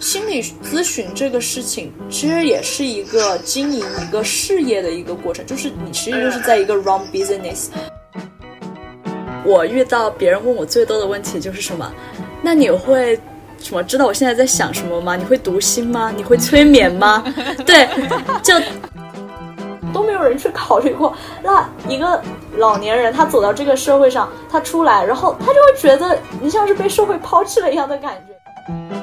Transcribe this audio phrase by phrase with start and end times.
[0.00, 7.68] 心理咨询这个事情，其实也是一个经营一个事业的一个过程，就是你其实就是在一个 run business。
[9.44, 11.92] 我遇到别人问我最多的问题就是什么？
[12.42, 13.18] 那你会
[13.58, 15.16] 什么知道我现在在想什么吗？
[15.16, 16.10] 你会读心吗？
[16.14, 17.22] 你会催眠吗？
[17.66, 17.86] 对，
[18.42, 18.54] 就
[19.92, 21.14] 都没有人去考虑过。
[21.42, 22.22] 那一个
[22.56, 28.99] 老年人他走到这个社会上，他出来，然后他就会觉得你像是被社会抛弃了一样的感觉。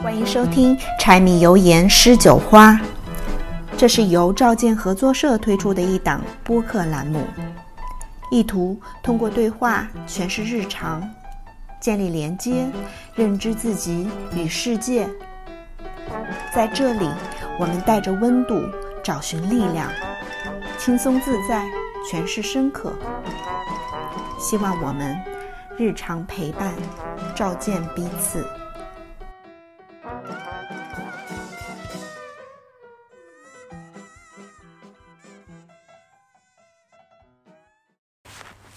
[0.00, 2.70] 欢迎收听《柴米油盐诗酒花》，
[3.76, 7.24] 这是由赵建合作社推出的一档播客栏目，
[8.30, 11.02] 意图通过对话诠释日常，
[11.80, 12.64] 建立连接，
[13.16, 15.08] 认知自己与世界。
[16.54, 17.10] 在这里，
[17.58, 18.62] 我们带着温度
[19.02, 19.90] 找寻力量，
[20.78, 21.66] 轻松自在
[22.08, 22.92] 诠释深刻。
[24.38, 25.18] 希望我们
[25.76, 26.72] 日常陪伴，
[27.34, 28.46] 照见彼此。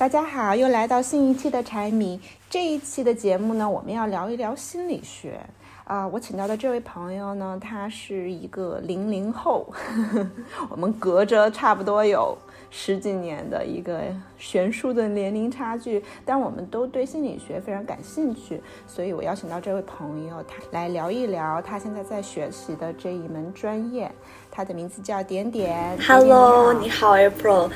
[0.02, 2.20] 大家好，又来到新一期的柴米。
[2.50, 5.40] 这一期的节目呢，我们要聊一聊心理学
[5.84, 6.08] 啊。
[6.08, 9.72] 我请到的这位朋友呢，他是一个零零后，
[10.70, 12.36] 我们隔着差不多有
[12.72, 14.02] 十几年的一个
[14.40, 24.12] 悬殊的年龄差距，但我们都对心理学非常感兴趣，所以我邀请到这位朋友，他来聊一聊他现在在学习的这一门专业。
[24.52, 25.98] 他的名字叫点点。
[26.06, 27.70] Hello，你好，April。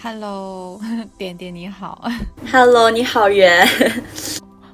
[0.00, 0.80] Hello，
[1.18, 2.08] 点点你好。
[2.50, 3.68] Hello，你好，圆。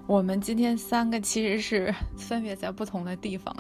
[0.07, 3.57] 我们今天三个其实是分别在不同的地方。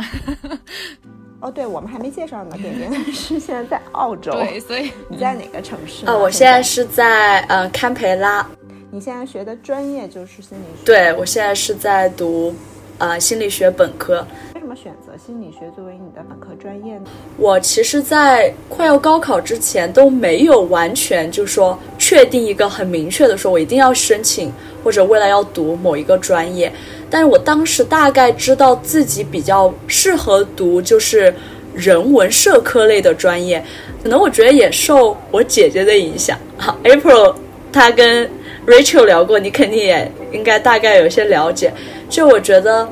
[1.40, 2.56] 哦，对，我们还没介绍呢。
[2.58, 4.30] 点点是现在在澳洲。
[4.32, 6.06] 对，所以你在哪个城市？
[6.06, 8.46] 啊，我现在是在呃堪培拉。
[8.90, 10.84] 你现在学的专业就是心理学。
[10.84, 12.54] 对，我现在是在读
[12.98, 14.24] 呃心理学本科。
[14.66, 17.04] 为什么选择心理学作为你的本科专业呢？
[17.36, 26.72] 我其实，在快要高考之前都没有完全就说确定一个很明确的说，我一定要申请或者未来要读某一个专业。
[27.08, 31.32] 但是我当时大概知道自己比较适合读就是
[31.72, 33.64] 人文社科类的专业。
[34.02, 36.36] 可能我觉得也受我姐姐的影响。
[36.58, 37.36] 好，April，
[37.72, 38.28] 她跟
[38.66, 41.72] Rachel 聊过，你肯定也应该大概有些了解。
[42.10, 42.88] 就我觉得。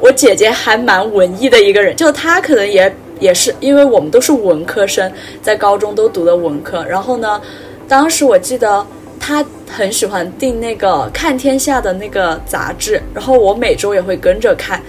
[0.00, 5.10] 我姐姐还蛮文艺的一个人，就她可能也也是，因为我们都是文科生，
[5.42, 6.84] 在高中都读的文科。
[6.84, 7.40] 然后呢，
[7.88, 8.86] 当时我记得
[9.18, 14.82] 她很喜欢订那个《看天下》的那个杂志，然后我每周也会跟着看。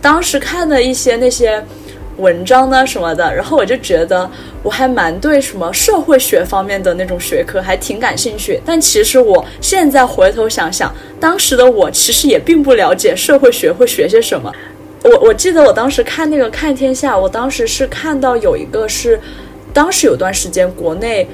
[0.00, 1.64] 当时看的一些那些。
[2.16, 4.30] 文章呢什么的，然后我就觉得
[4.62, 8.60] 我还蛮对什么社会学方面的那种学科还挺感兴趣。
[8.64, 14.52] 但其实我现在回头想想，当时的我其实也并不了解社会学会学些什么。
[15.02, 19.20] 我我记得我当时看那个《看天下》，我当时是看到有一个是，
[19.72, 21.28] 当时有段时间国内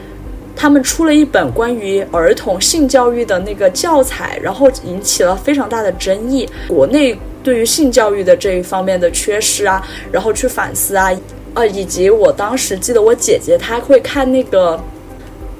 [0.61, 7.17] 他们出了一本关于儿童性教育的那个教材，然后引起了非常大的争议，国内。
[7.43, 9.83] 对于性教育的这一方面的缺失啊，
[10.13, 11.11] 然后去反思啊，
[11.55, 14.79] 呃，以及我当时记得我姐姐她会看那个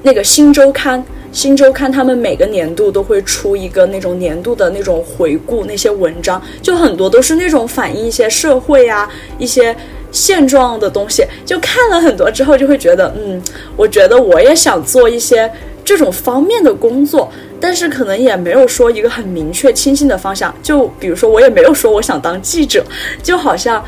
[0.03, 9.75] 那个新周刊，新周刊他们每个年度都会出一个那种年度的那种回顾，那些文章就很多都是那种反映一些社会啊一些
[10.11, 13.41] 现状的东西，就看了很多之后就会觉得，嗯，
[13.75, 15.51] 我觉得我也想做一些
[15.83, 17.31] 这种方面的工作。
[17.63, 22.83] 但是可能也没有说一个很明确清晰的方向，就比如说我也没有说我想当记者，
[23.21, 23.85] 就好像，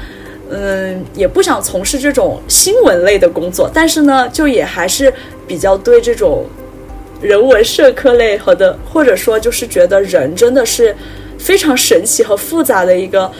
[0.51, 3.67] 嗯，也不想从事这种新闻类的工作。
[3.73, 5.11] 但是呢，就也还是
[5.47, 6.45] 比较对这种
[7.19, 10.95] 人文社科类和的，或者说就是觉得人真的是
[11.39, 13.31] 非常神奇和复杂的一个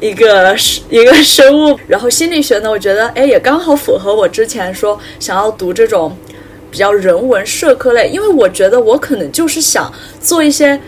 [0.00, 0.56] 一个
[0.90, 1.78] 一个生物。
[1.86, 6.16] 然后心理学呢，我觉得哎也刚好符合我之前说想要读这种。
[6.70, 10.78] 比较人文社科类，因为我觉得我可能就是想做一些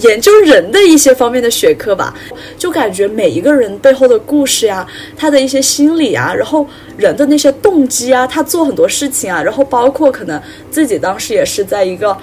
[0.00, 2.12] 研究人的一些方面的学科吧，
[2.58, 4.84] 就感觉每一个人背后的故事呀，
[5.16, 6.66] 他的一些心理啊，然后
[6.96, 12.18] 人的那些动机啊，他做很多事情啊，然后包括可能自己当时也是在一个，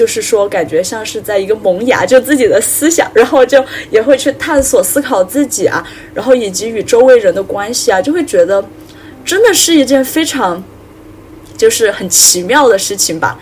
[0.00, 8.64] 就是说感觉像是在一个萌芽，就自己的思想，然后就也会去探索思考自己啊，然后以及与周围人的关系啊，就会觉得
[9.22, 10.64] 真的是一件非常。
[11.60, 13.38] 就是很奇妙的事情吧，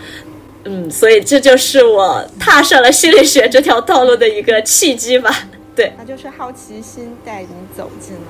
[0.65, 5.33] 嗯，所以这就是我踏上了心理学这条道路的一个契机吧。
[5.73, 7.47] 对，那就是好奇心带你
[7.77, 8.21] 走进了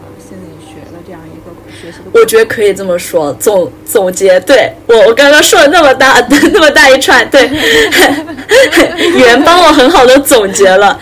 [1.81, 2.19] 学习的。
[2.19, 6.19] 我觉得可以这么说，总总结，对我我刚刚说了那么大
[6.53, 7.47] 那么大一串，对，
[8.97, 10.99] 语言帮我很好的总结了。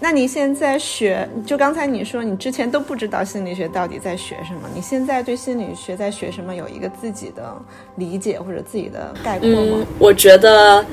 [0.00, 7.42] 那你现在学，就刚才你说你之前都不知道心理学到底在学什么，你现在对心理学在学什么有一个自己的
[7.96, 9.56] 理解或者自己的概括吗？
[9.60, 10.84] 嗯，我觉得，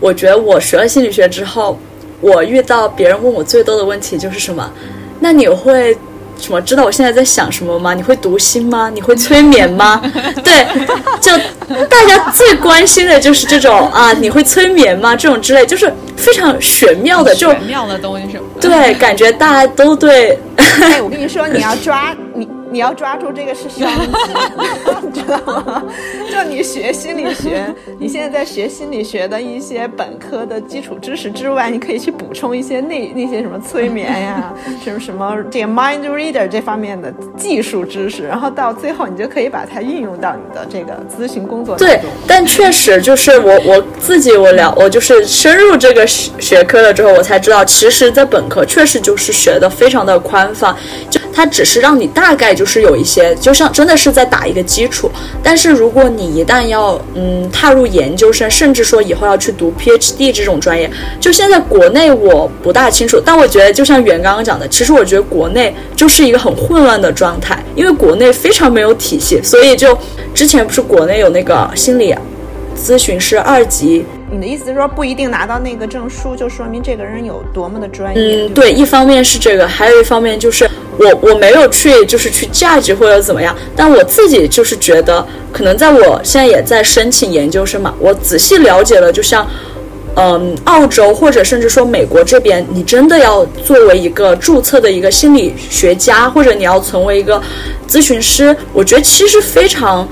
[0.00, 1.78] 我觉得我学了心理学之后，
[2.22, 4.72] 我遇到别人问我最多的问题就是什么？
[5.20, 5.94] 那你会
[6.38, 7.94] 什么知道我现在在想什么吗？
[7.94, 8.90] 你会读心吗？
[8.92, 10.00] 你会催眠吗？
[10.44, 10.66] 对，
[11.20, 11.32] 就
[11.86, 15.14] 大家最关心的就是这种啊，你会催眠吗？
[15.14, 18.68] 这种之类，就是非常玄妙的，就玄妙的东西什么的。
[18.68, 20.38] 对，感觉大家都对。
[20.56, 22.48] 哎，我跟你说，你要抓你。
[22.70, 24.08] 你要抓住这个是商机，
[25.02, 25.82] 你知道吗？
[26.30, 27.64] 就你学心理学，
[27.98, 34.52] 你现在在学心理学的一些本科的基础知识之外，你可以去补充一些那那些什么催眠呀，
[34.84, 41.88] 什么什么这个 mind reader 这方面的技术知识，然后到最后你就可以把它运用到你的这个咨询工作当中。
[41.88, 50.76] 对，但确实就是我我自己我了，我就是深入这个学学科了之后，我才知道，其实，在本科确实就是学的非常的宽泛，
[51.08, 52.57] 就它只是让你大概。
[52.58, 55.08] 就是有一些，就像真的是在打一个基础。
[55.44, 60.90] 但是如果你一旦要嗯踏入研究生，甚至说以后要去读 PhD 这种专业，
[61.20, 63.22] 就现在国内我不大清楚。
[63.24, 69.40] 但我觉得就像袁刚刚讲的，其实我觉得国内就是一个很混乱的状态，因为国内非常没有体系。
[69.40, 69.96] 所以就
[70.34, 72.12] 之前不是国内有那个心理
[72.76, 78.46] 咨询师二级，你的意思是说不一定拿到那个证书就说明这个人有多么的专业？
[78.46, 80.68] 嗯，对，一方面是这个，还有一方面就是。
[81.00, 89.48] 我我没有去，就是去 judge 或者怎么样，但我自己就是觉得，可能在我现在也在申请研究生嘛，我仔细了解了，就像，
[90.16, 97.40] 嗯，澳洲或者甚至说美国这边，你真的要作为一个注册的一个心理学家，或者你要成为一个
[97.88, 100.04] 咨询师，我觉得其实非常。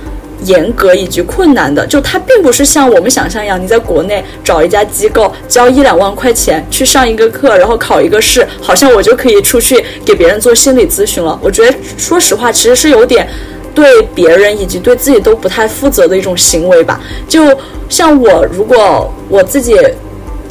[0.45, 11.39] 严格以及困难的，就它并不是像我们想象一样，你在国内找一家机构交一两万块钱去上一个课，然后考一个试，好像我就可以出去给别人做心理咨询了。
[11.43, 13.27] 我觉得，说实话，其实是有点
[13.75, 17.01] 对别人以及对自己都不太负责的一种行为吧。
[17.27, 19.75] 就像我，如果我自己，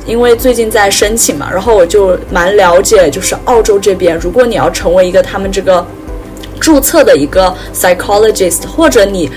[0.08, 5.86] 因为最近在申请嘛，然后我就蛮了解，就是澳洲这边，如果你要成为一个他们这个
[6.60, 9.30] 注册的一个 psychologist，或者你。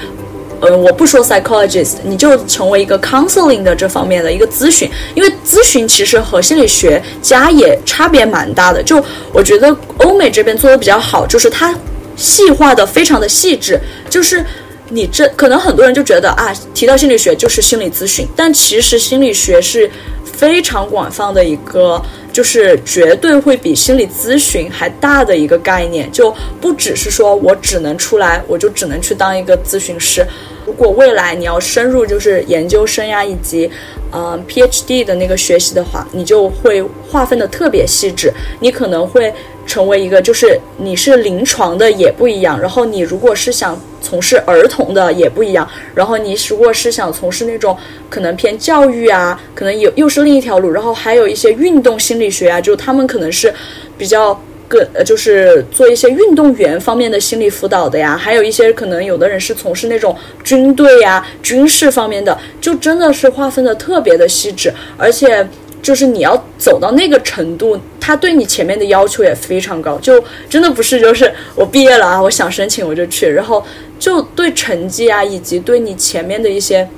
[0.60, 8.82] 呃，我不说 psychologist，你就成为一个 counseling 的这方面的一个咨询，因为咨询其实和心理学家也差别蛮大的。
[8.82, 9.02] 就
[9.32, 11.75] 我觉得欧美这边做的比较好，就是它
[12.16, 13.81] 细化的非常的细致。
[14.10, 14.44] 就是
[14.88, 19.90] 你这可能很多人就觉得啊，提到心理学就是心理咨询，但其实心理学是
[20.25, 22.02] 非常广泛的一个。
[22.38, 30.25] 就是绝对会比心理咨询还大的一个概念，就不只是说我只能出来，我就只能去当一个咨询师。
[30.64, 33.69] 如果未来你要深入就是研究生呀，以及
[34.12, 36.81] 嗯 PhD 的那个学习的话，你就会
[37.11, 39.35] 划分的特别细致，你可能会。
[39.67, 47.77] 成为一个就是你是临床的也不一样，然后你如果是想从事儿童的也不一样，然后你如果是想从事那种
[48.09, 53.53] 可能偏教育啊，可能有又是另一条路，然后还有一些运动心理学啊，就他们可能是
[53.97, 54.35] 比较
[54.69, 65.47] 个呃就是做一些运动员方面的心理辅导的呀，还有一些可能有的人是从事那种军队呀、军事方面的，就真的是划分的特别的细致，而且。
[65.82, 73.64] 就是你要走到那个程度，他对你前面的要求也非常高，就真的不是就是我毕业了啊，我想申请我就去，然后
[73.99, 76.88] 就对成绩啊，以及对你前面的一些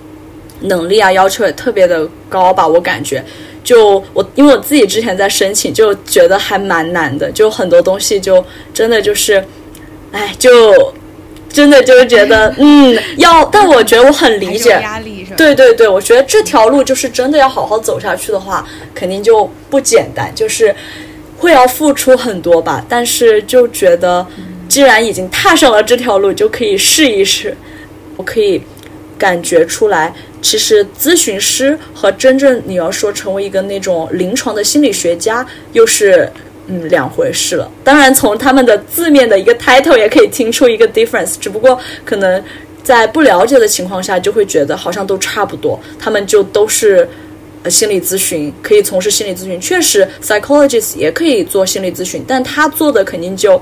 [0.62, 3.24] 能力啊要求也特别的高吧，我感觉，
[3.62, 9.44] 就我因为我自己之前在申请，就觉得还蛮难的，就很多东西就真的就是，
[10.12, 10.94] 哎就。
[11.52, 14.80] 真的就是觉得，嗯，要，但我觉得我很理解，
[15.36, 20.74] 对对对，我觉得这条路就是真的要好好走下去的话，肯定就不简单，就是
[21.38, 22.84] 会要付出很多吧。
[22.88, 24.26] 但是就觉得，
[24.68, 27.56] 既然已经踏上了这条路，就可以试一试。
[28.16, 28.62] 我可以
[29.18, 36.30] 感觉出来，其实咨询师和真正你要说成为一个那种临床的心理学家，又是。
[36.72, 37.68] 嗯，两回事了。
[37.82, 41.34] 当然，从他们的字面的一个 title 也可以听出一个 difference。
[41.40, 42.40] 只不过可能
[42.82, 45.78] 在不了解的情况下，就会觉得好像都差不多。
[45.98, 47.08] 他们就都是
[47.62, 49.60] 呃心理咨询，可以从事心理咨询。
[49.60, 53.60] 确实，psychologist 也可以做心理咨询，但他做的肯定就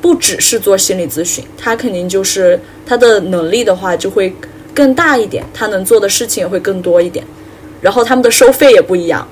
[0.00, 4.34] 不只是做心理咨询，他肯定就是他的能力的话就会
[4.74, 7.24] 更大一点，他能做的事情也会更多一点。
[7.80, 9.26] 然后他们的收费也不一样。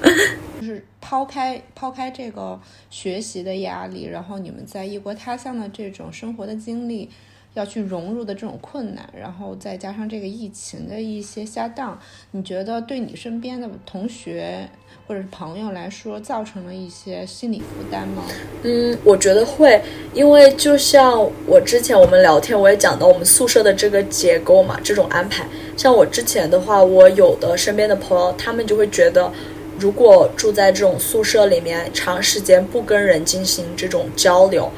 [0.60, 2.58] 就是抛开抛开这个
[2.90, 7.08] 学习的压力，然后你们在异国他乡的这种生活的经历，
[7.54, 11.98] 要去融入的这种困难，然后再加上这个疫情的一些下档，
[12.30, 14.68] 你觉得对你身边的同学
[15.06, 18.22] 或者是朋友来说，造成了一些心理负担吗？
[18.62, 19.82] 嗯，我觉得会，
[20.14, 25.46] 因为就像我之前我们聊天，我也讲到我们宿舍的这个结构嘛，这种安排。
[25.76, 29.30] 像我之前的话，我有的身边的朋友，他们就会觉得，
[29.78, 34.70] 如果住在这种宿舍里面，长时间不跟人进行这种交流。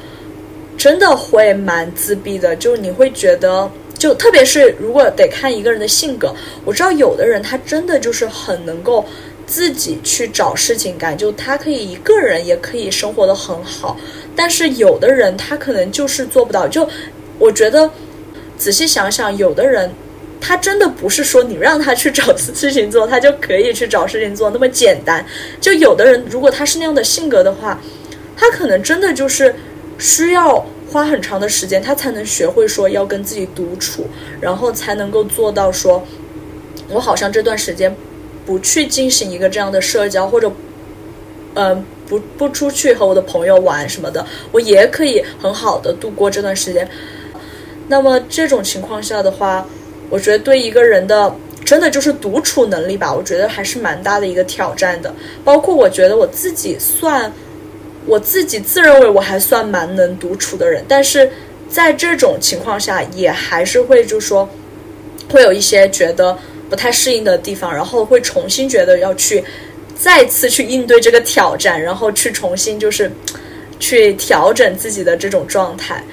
[0.85, 6.31] 真的会蛮自闭的，就你会觉得，就特别是如果得看一个人的性格。
[6.63, 9.03] 我知道有的人他真的就是很能够
[9.47, 13.97] 自己去找事情干，就他可以一个人也可以生活的很好。
[14.35, 16.67] 但是有的人他可能就是做不到。
[16.67, 16.87] 就
[17.39, 17.89] 我觉得
[18.55, 19.91] 仔细想想，有的人
[20.39, 25.25] 他真的不是说你让他去找事情做，他就可以去找事情做那么简单。
[25.59, 27.81] 就有的人如果他是那样的性格的话，
[28.37, 29.51] 他可能真的就是。
[29.97, 30.57] 需要
[30.95, 34.07] 花很长的时间，他才能学会说要跟自己独处，
[34.39, 36.01] 然后才能够做到说，
[36.87, 37.93] 我好像这段时间
[38.45, 40.49] 不去进行一个这样的社交，或者，
[41.55, 46.87] 嗯，不不出去和我的朋友玩什么的，我也可以很好的度过这段时间。
[47.89, 49.67] 那么这种情况下的话，
[50.09, 51.35] 我觉得对一个人的
[51.65, 55.13] 真的就是独处能力吧，我觉得还是蛮大的一个挑战的。
[55.43, 57.29] 包括我觉得我自己算。
[58.07, 61.31] 我自己自认为我还算蛮能独处的人，但是
[61.67, 64.47] 在这种情况下，也还是会就是说，
[65.29, 66.37] 会有一些觉得
[66.69, 69.43] 不太适应的地方，然后会重新觉得要去
[69.95, 73.11] 再次去应对这个挑战，然后去重新就是
[73.79, 76.03] 去调整自己的这种状态。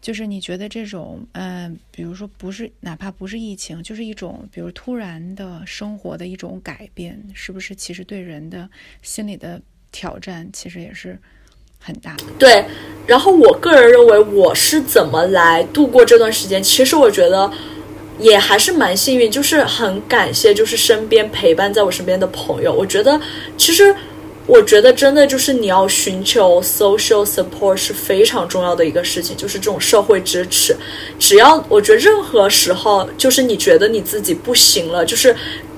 [0.00, 8.68] 就是你觉得这种，嗯，比如说不是哪怕不是疫情，就是一种比如突然的生活的一种改变，是不是其实对人的
[9.02, 9.60] 心理的？
[9.90, 11.18] 挑战其实也是
[11.78, 12.24] 很大的。
[12.38, 12.64] 对，
[13.06, 16.62] 然后我个人认为我是怎么来度过这段时间？
[16.62, 17.50] 其实我觉得
[18.18, 22.72] 也还是蛮幸运，就是很感谢，就是身边陪伴在我身边的朋友。
[22.72, 23.20] 我觉得，
[23.56, 23.94] 其实
[24.46, 30.76] 我觉得真的就是你要寻求 social support 是非常重要的一个事情，就是这种社会支持。
[31.18, 35.36] 只要我觉得任何时候，就是你觉得你自己不行了，就是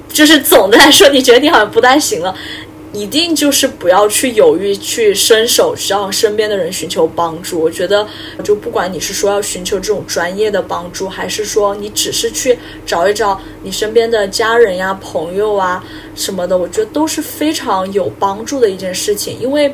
[0.09, 2.35] 就是总的来说，你觉得你好像不太行了。
[2.93, 7.61] 一定就是不要去犹豫，去伸手向身边的人寻求帮助。
[7.61, 8.05] 我觉得，
[8.43, 15.85] 就不管你是说要寻求这种专业的帮助，还是说你只是去找一找你身边的家人呀、朋友啊
[16.17, 19.39] 什么的，我觉得都是非常有帮助的一件事情。
[19.41, 19.73] 因为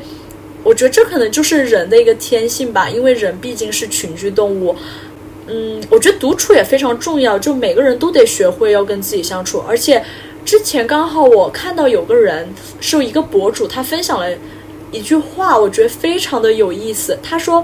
[0.63, 2.87] 我觉得这可能就是人的一个天性吧。
[2.87, 4.75] 因为人毕竟是群居动物。
[5.47, 10.03] 嗯，我觉得独处也非常重要，就每个人都得学会要跟自己相处，而且。
[10.47, 12.47] 之前刚好我看到有个人
[12.79, 14.29] 是一个博主，他分享了
[14.93, 17.19] 一句话，我觉得非常的有意思。
[17.21, 17.61] 他说，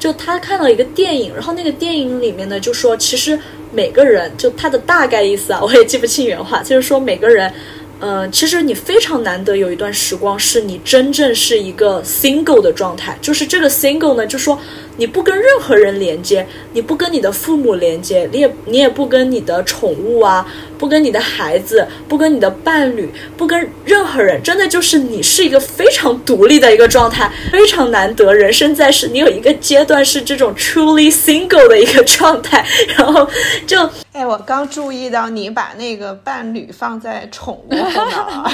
[0.00, 3.38] 就他看到一个电影，然后那个电影里面呢，就说其实
[3.70, 7.54] 每个人，就他的大概意思啊，我也记不清原话，就是说每个人。
[8.00, 14.58] 嗯，其实你非常难得有一段时光是你真正是一个 single 的状态，就是这个 single 呢，就说
[14.96, 20.46] 你不跟任何人连接，你不跟你的父母连接，你也你也不跟你的宠物啊，
[20.78, 32.64] 不跟你的孩子，不跟你的伴侣，不跟任何人，真的就是你是一个非常独立的一个状态，非常难得，人生在世，你有一个阶段是这种 truly single 的一个状态，
[32.96, 33.28] 然后
[33.66, 33.88] 就。
[34.12, 38.52] 哎，我刚注意到你把那个伴侣放在宠物后面了。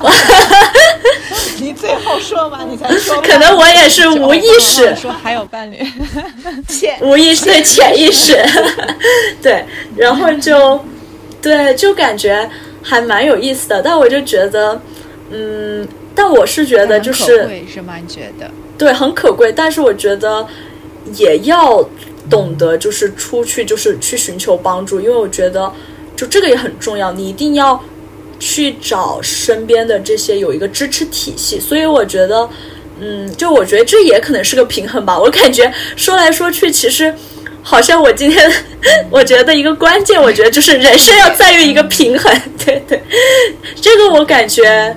[1.58, 2.60] 你最后说嘛？
[2.68, 3.22] 你才说。
[3.22, 5.78] 可能我也是无意识说还有伴侣，
[6.68, 8.36] 潜无意识对潜意识，
[9.42, 9.64] 对，
[9.96, 10.80] 然后就
[11.40, 12.48] 对，就感觉
[12.82, 13.82] 还蛮有意思的。
[13.82, 14.80] 但我就觉得，
[15.30, 17.96] 嗯，但我是觉得就是是吗？
[17.96, 18.50] 你觉得？
[18.78, 20.46] 对，很可贵，但是我觉得
[21.14, 21.88] 也要。
[22.28, 25.72] 懂得就是出去，就是去寻求帮助，因为我觉得，
[26.14, 27.10] 就这个也很重要。
[27.10, 27.82] 你一定要
[28.38, 31.58] 去找身边的这些有一个支持体系。
[31.58, 32.48] 所以我觉得，
[33.00, 35.18] 嗯，就我觉得这也可能是个平衡吧。
[35.18, 37.14] 我感觉说来说去，其实
[37.62, 38.50] 好像我今天
[39.10, 42.32] 我觉得一个关键，我觉得就是人生要在于一个平衡。
[42.64, 43.02] 对对，
[43.80, 44.96] 这个我感觉，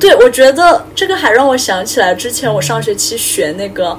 [0.00, 3.98] 对我觉得这个还让我想起来之前我上学期学那个。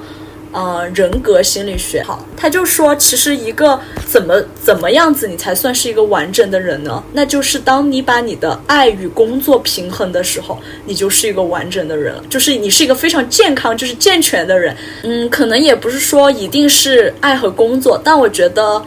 [0.54, 7.02] 呃，人格心理学，好，他就说，其实一个怎么怎么样子，你才算是一个完整的人呢？
[7.12, 10.56] 那就是当你把你的爱与工作平衡的时候，
[10.86, 14.76] 你就是一个完整的人了，就是你是一个非常健康，就是健全的人。
[15.02, 18.80] 嗯，可能也不是说一定是爱和工作，但我觉得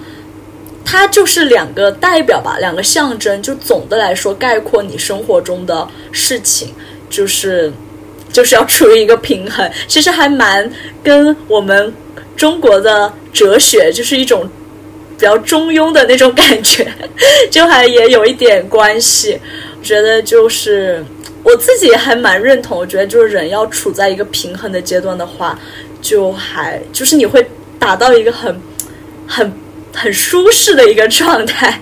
[0.85, 6.69] 它就是两个代表吧，两个象征，就总的来说概括你生活中的事情，
[7.09, 7.73] 就是。
[8.37, 11.91] 就是要处于一个平衡，其实还蛮跟我们
[12.35, 14.47] 中国的哲学，就是一种
[15.17, 16.87] 比较中庸的那种感觉，
[17.49, 19.39] 就还也有一点关系。
[19.79, 21.03] 我觉得就是
[21.41, 25.59] 我自己还蛮认同，我觉得就是人要处在一个平衡的阶段的话，
[25.99, 27.43] 就还就是你会
[27.79, 28.55] 达到一个很
[29.25, 29.51] 很。
[29.97, 31.81] 很舒适的一个状态，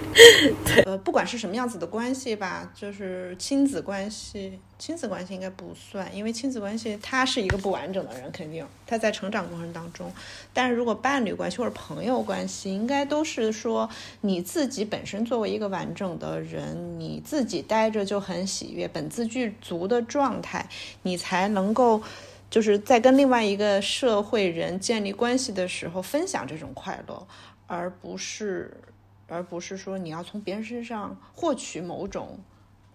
[0.66, 10.10] 对，呃，不管是什么样子的关系吧，就是亲子关系，亲子关系应该不算，因为亲子关系他是一个不完整的人，肯定他在成长过程当中。
[10.54, 13.90] 但是如果伴侣关系或者朋友关系，应该都是说
[14.22, 20.66] 你自己本身作为一个完整的人，你自己待着就很喜悦，本自具足的状态，
[21.02, 22.02] 你才能够
[22.50, 27.28] 就是在跟另外一个社会人建立关系的时候分享这种快乐。
[27.68, 28.72] 而不是，
[29.28, 32.40] 而不是说你要从别人身上获取某种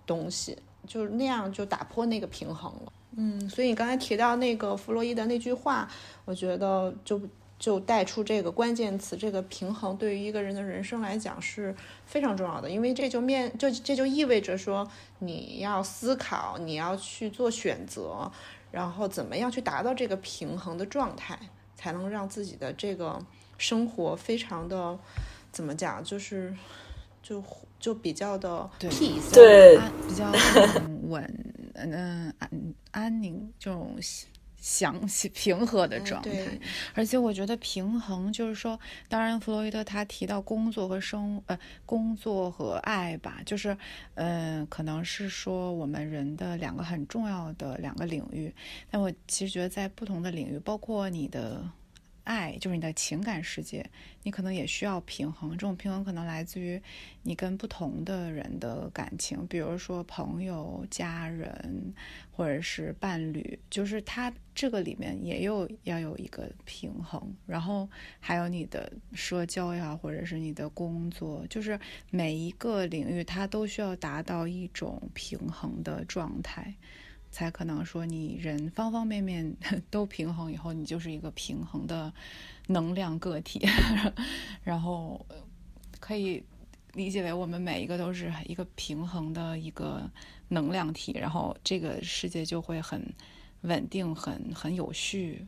[0.07, 2.92] 东西，就是那样就打破那个平衡了。
[3.16, 5.90] 嗯，所以你刚才提到那个弗洛伊德那句话，
[6.25, 7.21] 我觉得就
[7.59, 11.75] 就带出这个关键词，这个平衡对于一个人的人生来讲是
[12.07, 14.88] 非常重要的，因为这就面就这就意味着说
[15.19, 18.30] 你要思考，你要去做选择，
[18.71, 21.39] 然后怎么样去达到这个平衡的状态，
[21.77, 23.21] 才能让自己的这个。
[23.59, 24.99] 生活非常的
[25.53, 26.57] 怎么讲，就是
[27.23, 27.45] 就
[27.79, 30.33] 就比较的 peace，对，比较
[31.03, 31.23] 稳，
[31.75, 32.50] 嗯，安
[32.91, 33.99] 安宁这种
[34.61, 36.31] 详细平和的状态。
[36.95, 43.76] 而且我觉得平衡就是说，当然弗洛伊德他提到工作和生呃工作和爱吧，就是
[44.14, 48.55] 嗯，可能是说我们人的两个很重要的两个领域。
[48.90, 51.69] 但我其实觉得在不同的领域，包括你的。
[52.31, 53.85] 爱就是你的情感世界，
[54.23, 55.51] 你可能也需要平衡。
[55.51, 56.81] 这种平衡可能来自于
[57.25, 61.93] 你跟不同的人的感情，比如说朋友、家人
[62.31, 67.21] 或者是伴侣，就是它这个里面也有要有一个平衡。
[67.47, 67.89] 然后
[68.21, 71.79] 还有你的社交呀，或者是你的工作，就是
[72.11, 76.73] 每一个领域它都需要达到一种平衡的状态。
[77.31, 79.57] 才可能说你人方方面面
[79.91, 82.12] 都平衡以后，你就是一个平衡的
[82.66, 83.61] 能量个体，
[84.64, 85.25] 然后
[85.99, 86.43] 可以
[86.95, 90.03] 理解为我们每一个都是一个平衡的一个
[90.49, 93.01] 能量体，然后这个世界就会很
[93.62, 95.47] 稳定、很很有序。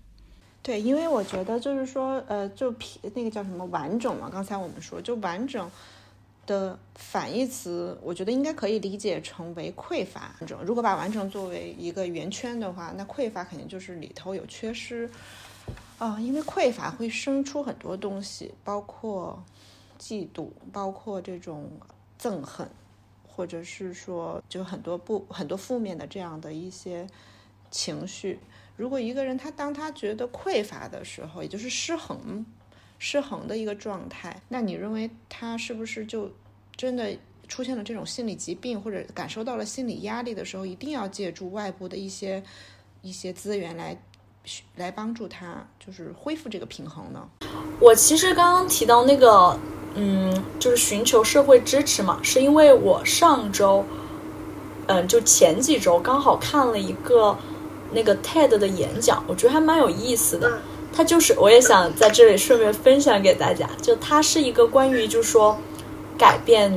[0.62, 5.68] 对，因为我觉得就是说，呃，就平那个叫什么完整嘛，刚才我们说就完整。
[6.52, 10.34] 的反义词，我觉得应该可以理解成为匮乏。
[10.62, 15.08] 如果把完整作为一个圆圈的话，那匮乏肯定就是里头有缺失
[15.98, 16.20] 啊。
[16.20, 19.42] 因为匮乏会生出很多东西，包括
[19.98, 21.70] 嫉妒，包括这种
[22.20, 22.68] 憎恨，
[23.26, 27.06] 或者是说就很多不很多负面的这样的一些
[27.70, 28.38] 情绪。
[28.76, 32.44] 如果一个人他当他觉得匮乏的时候，也就是失衡。
[33.04, 36.30] 失衡的一个状态，那你认为他是不是就
[36.82, 37.16] 真的
[37.46, 42.42] 出现了这种心理疾病，或者感受到了心理压力的时候，一定要借助外部的一些
[43.02, 43.96] 一些资源来
[44.74, 47.24] 来帮助他，就是恢复这个平衡呢？
[47.78, 49.56] 我其实刚刚提到那个，
[49.94, 53.84] 嗯，就是寻求社会支持嘛，是因为我上周，
[54.88, 57.38] 嗯，就前几周刚好看了一个
[57.92, 60.60] 那个 TED 的演讲，我觉得还蛮有意思的。
[60.92, 63.70] 他就是，我也想在这里顺便分享给大家。
[63.80, 65.56] 就他是一个关于，就是说
[66.22, 66.72] 改变，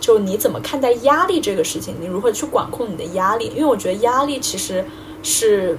[0.00, 3.52] 就你怎么看待压力这个事情，你如何去管控你的压力？
[3.54, 4.82] 因为我觉得压力其实
[5.22, 5.78] 是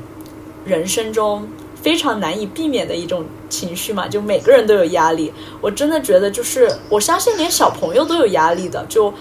[0.64, 1.48] 人生中
[1.82, 4.08] 非常难以避免的一种情绪嘛。
[4.08, 8.86] 就每个人都有压力，我真的觉得就是，我相信连小朋友都有压力的。
[8.88, 9.12] 就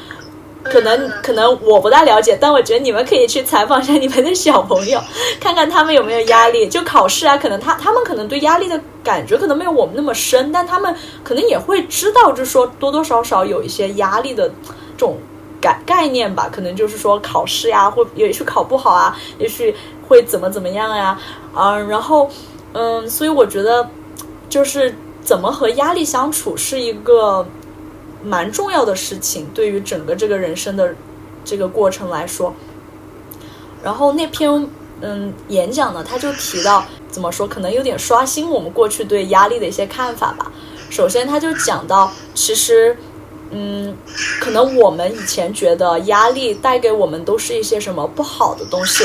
[0.63, 5.01] 可能可能我不大了解，但我觉得你们可以去采访一下你们的小朋友，
[5.41, 6.69] 看看他们有没有压力。
[6.69, 10.95] 就考试啊，可能他他们可能对压力的感觉可能没有我们那么深，但他们
[11.25, 15.17] 可能也会知道，就是说多多少少有一些压力的这种
[15.61, 16.49] 概概念吧。
[16.53, 19.75] 可能就是说考试呀，或也许考不好啊，也许
[20.07, 21.19] 会怎么怎么样呀，
[21.57, 22.29] 嗯，然后
[22.75, 23.89] 嗯，所以我觉得
[24.49, 27.47] 就是怎么和压力相处是一个。
[28.23, 30.95] 蛮重要的事情，对于整个这个人生的
[31.45, 32.55] 这个过程来说。
[33.83, 34.69] 然后那篇
[35.01, 40.53] 嗯演讲呢，他就提到怎么说，可能有点刷新我们过去对压力的一些看法吧。
[40.91, 42.97] 首先，他就讲到，其实
[43.51, 43.97] 嗯，
[44.41, 49.05] 可能我们以前觉得压力带给我们都是一些什么不好的东西，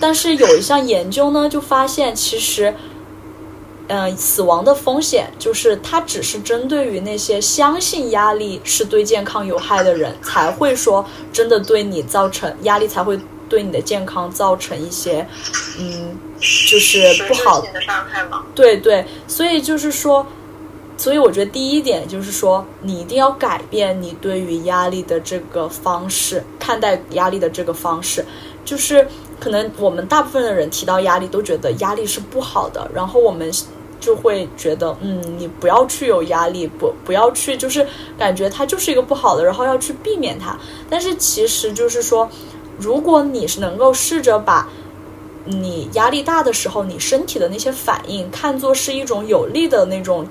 [0.00, 2.74] 但是有一项研究呢，就发现其实。
[3.92, 15.26] 嗯，死亡的风险就是它只是针对于那些相信压力是对健康有害的人才会说真的对你造成压力才会对你的健康造成一些，
[15.76, 18.44] 嗯，就是不好的伤害嘛？
[18.54, 20.24] 对对，所以就是说，
[20.96, 28.24] 所以我觉得第一点就是说，你一定要改变你对于压力的这个方式，看待压力的这个方式，
[28.64, 29.08] 就是
[29.40, 33.50] 可能我们大部分的人提到压力都觉得压力是不好的，然后我们。
[34.00, 37.86] 就会觉得，嗯，你不要去有压力，不不要去，就是
[38.18, 40.58] 感觉它就是一个不好的，然后要去避免它。
[40.88, 42.28] 但是其实就是说，
[42.78, 44.68] 如果你是能够试着把
[45.44, 50.26] 你压力大的时候，你身体的那些反应看作是一种有利的那种，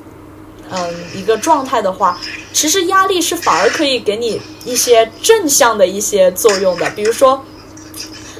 [0.70, 2.20] 嗯，一个状态的话，
[2.52, 7.42] 其实压力是反而可以给你一些正向的一些作用的，比如说。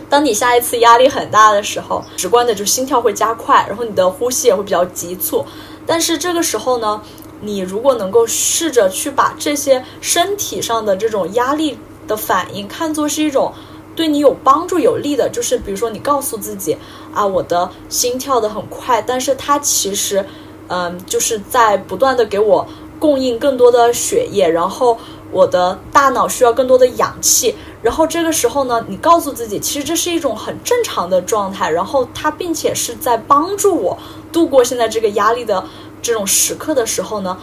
[0.10, 5.45] 当你下一次压力很大的时候，直观的就心跳会加快，然后你的呼吸也会比较急促。
[5.86, 7.02] 但是这个时候呢，
[7.41, 13.54] 你如果能够试着去把这些身体上的这种压力的反应看作是一种
[13.95, 16.76] 对你有帮助、有利的，就是比如说你告诉自己
[17.13, 20.26] 啊，我的心跳的很快，但是它其实，
[20.69, 22.67] 嗯，就是在不断的给我
[23.00, 24.98] 供应更多的血液，然后
[25.32, 27.56] 我的大脑需要更多的氧气。
[27.82, 33.98] 然后这个时候呢，你告诉自己，其实这是一种很正常的状态，然后它并且是在帮助我
[34.34, 35.63] 度过现在这个压力的
[36.02, 37.38] 这种时刻的时候呢，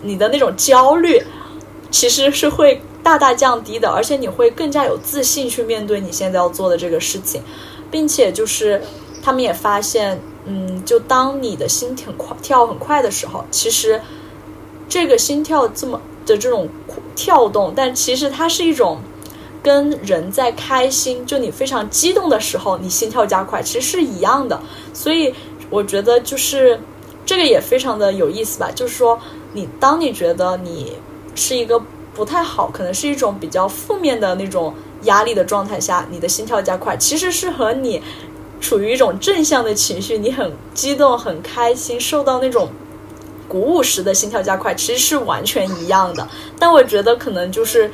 [0.00, 1.22] 你的那种焦虑
[1.90, 7.42] 其实是会大大降低的，而且你会更加有自信去面对你现在要做的这个事情，
[7.90, 8.82] 并且就是
[9.22, 14.00] 他们也发现，嗯，就当你的心挺快跳很快的时候，其实
[14.88, 16.66] 这个心跳这么的这种
[17.14, 18.98] 跳动，但其实它是一种。
[19.62, 24.60] 跟人在开心，就你非常激动的时候，你心跳加快，其实是一样的。
[24.92, 25.32] 所以
[25.70, 26.80] 我觉得就是
[27.24, 28.68] 这个也非常的有意思吧。
[28.74, 29.16] 就是说，
[29.52, 30.94] 你当你觉得你
[31.36, 31.80] 是一个
[32.12, 38.02] 不太好，可能是一种比较负面的那种压力的状态下，你的心跳加快，其实是和你
[38.60, 42.68] 处于一种正向的情绪，你很激动、很开心，受到那种
[43.46, 46.28] 鼓舞时的心跳加快，其实是完全一样的。
[46.58, 47.88] 但我觉得可能就是。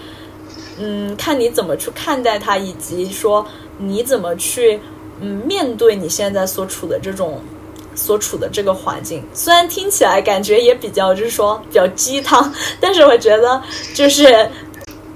[0.79, 3.47] 嗯，看你怎么去看待它，以及说
[3.79, 4.81] 你怎么去
[5.21, 7.41] 嗯面对你现在所处的这种
[7.95, 9.25] 所处的这个环境。
[9.35, 13.61] 虽然听起来感觉也比较就是说比较鸡汤，但是我觉得
[13.95, 14.49] 就是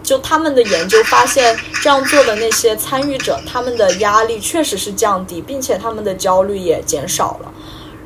[0.03, 7.53] 就他们的研究发现，这样做的那些参与者，他们的压力确实是降低，并且他们的焦虑也减少了。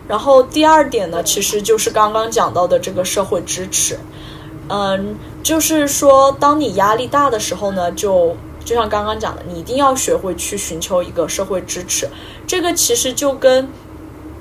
[0.06, 3.98] 然后第二点呢，其实就是刚刚讲到的这个社会支持。
[4.68, 12.08] 嗯，就是说，当你压力大的时候呢，就就像刚刚讲的，你一定要学会去寻求一个社会支持。
[12.48, 13.68] 这个其实就跟，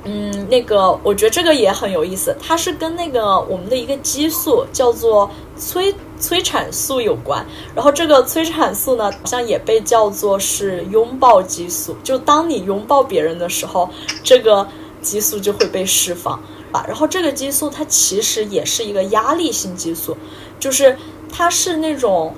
[0.03, 7.45] 嗯，那个，我觉得这个也很有意思，它是跟那个我们的一个激素叫做催催产素有关。
[7.75, 11.95] 然后这个催产素呢，好像也被叫做是拥抱激素。
[12.03, 13.87] 就当你拥抱别人的时候，
[14.23, 14.67] 这个
[15.03, 16.41] 激素就会被释放。
[16.85, 20.17] 然后这个激素它其实也是一个压力性激素，
[20.59, 20.97] 就是
[21.31, 22.35] 它是那种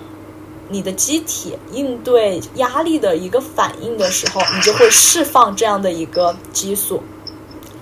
[0.69, 7.01] 你的机体应对压力的一个反应的时候，你就会释放这样的一个激素，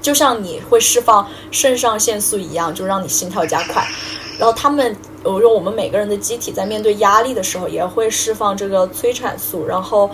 [0.01, 3.87] 就像你会释放肾上腺素一样，就让你心跳加快。
[4.37, 10.09] 然后他们，我说我们每个人的机体在面对压力的时候，也会释放这个催产素，然后。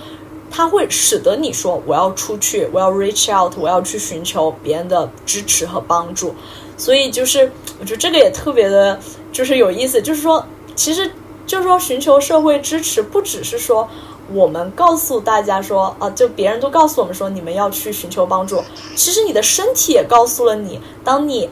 [0.53, 6.36] 它会使得你说我要出去，我要 reach out，我要去寻求别人的支持和帮助。
[6.82, 9.00] 所以就是我觉得这个也特别的，
[9.32, 10.02] 就是有意思。
[10.02, 10.44] 就是说，
[10.76, 11.12] 其实
[11.46, 13.88] 就是说寻求社会支持，不只是说
[14.34, 18.63] 我们告诉大家说啊，就别人都告诉我们说你们要去寻求帮助。
[18.96, 21.48] 其实你的身体也告诉了你，当你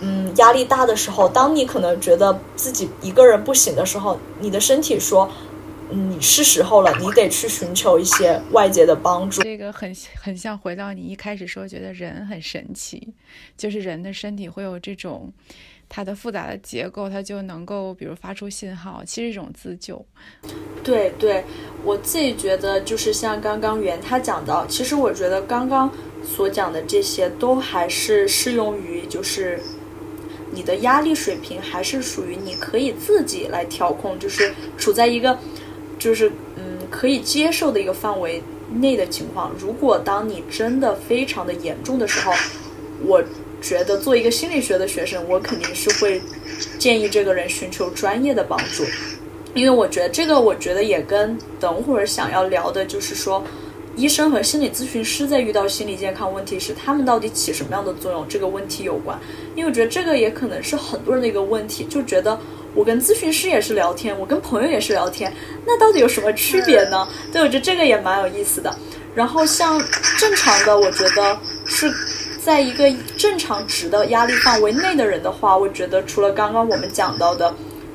[0.00, 5.30] 嗯压力大的时候，当你可能觉得自己一个人不行的时候，你的身体说。
[5.94, 9.42] 你是时候了，你得去寻求一些外界的帮助。
[9.42, 13.14] 这个很很像回到你一开始说，觉得人很神奇，
[13.56, 15.32] 就是人的身体会有这种
[15.88, 20.04] 它的复杂的结构，它就能够比如发出信号，其实一种自救。
[20.82, 21.44] 对对，
[21.84, 25.88] 我自己觉得就是像刚刚袁他讲到，其实我觉得刚刚
[26.24, 29.60] 所讲的这些都还是适用于，就是
[30.50, 35.38] 你的压力水平还是属于你可以自己来调控，就是处在一个。
[35.98, 38.42] 就是嗯，可以接受的一个范围
[38.80, 39.52] 内的情况。
[39.58, 42.32] 如果当你真的非常的严重的时候，
[43.06, 43.22] 我
[43.60, 46.20] 觉得做一个心理学的学生，我肯定是会
[46.78, 48.84] 建议这个人寻求专业的帮助，
[49.54, 53.42] 因为我觉得这个，我觉得也跟等会儿想要聊的，就是说，
[53.96, 59.18] 医生和心理咨询师在遇到心理健康问题时，他们到底起什么样的作用，这个问题有关。
[59.54, 62.38] 因为我觉得这个也可能是很多人的一个问题，就觉得。
[62.74, 65.32] 我跟咨询师也是聊天，我跟朋友也是聊天，
[65.64, 67.06] 那到底有什么区别呢？
[67.32, 68.74] 对，我觉得这个也蛮有意思的。
[69.14, 69.80] 然后像
[70.18, 71.92] 正常的，我觉得是
[72.42, 77.54] 在一个正常值的压力范围内的人的话，我觉得除了刚刚我们讲到的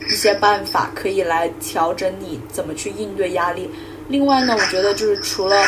[0.09, 3.69] 一些办法可以来调整你怎么去应对压力，
[4.07, 5.65] 另外呢，我觉得就是除了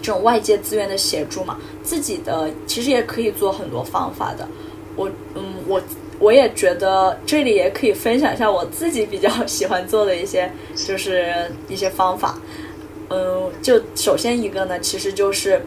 [0.00, 4.48] 这种外界资源的协助嘛，自己的其实也可以做很多方法的。
[4.96, 5.78] 我嗯，我
[6.24, 11.34] 我也觉得这里也可以分享一下我自己比较喜欢做的一些， 就是
[11.68, 12.38] 一些方法。
[13.10, 15.60] 嗯，就首先一个呢，其实就是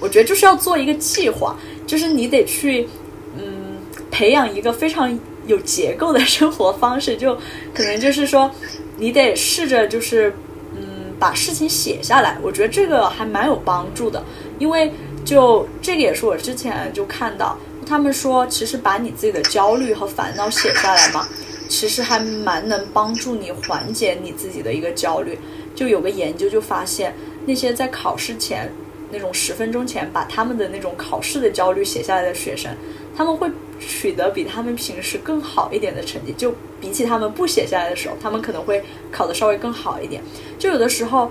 [0.00, 1.54] 我觉得就是要做一个计划，
[1.86, 2.88] 就是你得去
[3.36, 3.76] 嗯
[4.10, 7.34] 培养一个非常有结构的生活方式， 就
[7.74, 8.50] 可能就是说
[8.96, 10.32] 你得试着就是
[10.74, 14.24] 嗯把事情写下来，我觉得这个还蛮有帮助的，
[14.58, 14.90] 因为
[15.26, 21.26] 就这个也是我之前就看到他们说，其实把你自己的焦虑和烦恼写下来嘛，
[21.68, 25.38] 其实还蛮能帮助你缓解你自己的一个焦虑。
[25.74, 27.14] 就有个研究就发现，
[27.46, 28.70] 那些在考试前
[29.10, 32.70] 那种十分钟前把他们的那种考试的焦虑写下来的学生，
[33.16, 36.34] 他们会取得比他们平时更好一点的成绩。
[36.36, 40.22] 就比起他们不写下来的时候，他们可能会考得稍微更好一点。
[40.58, 41.30] 就有的时候，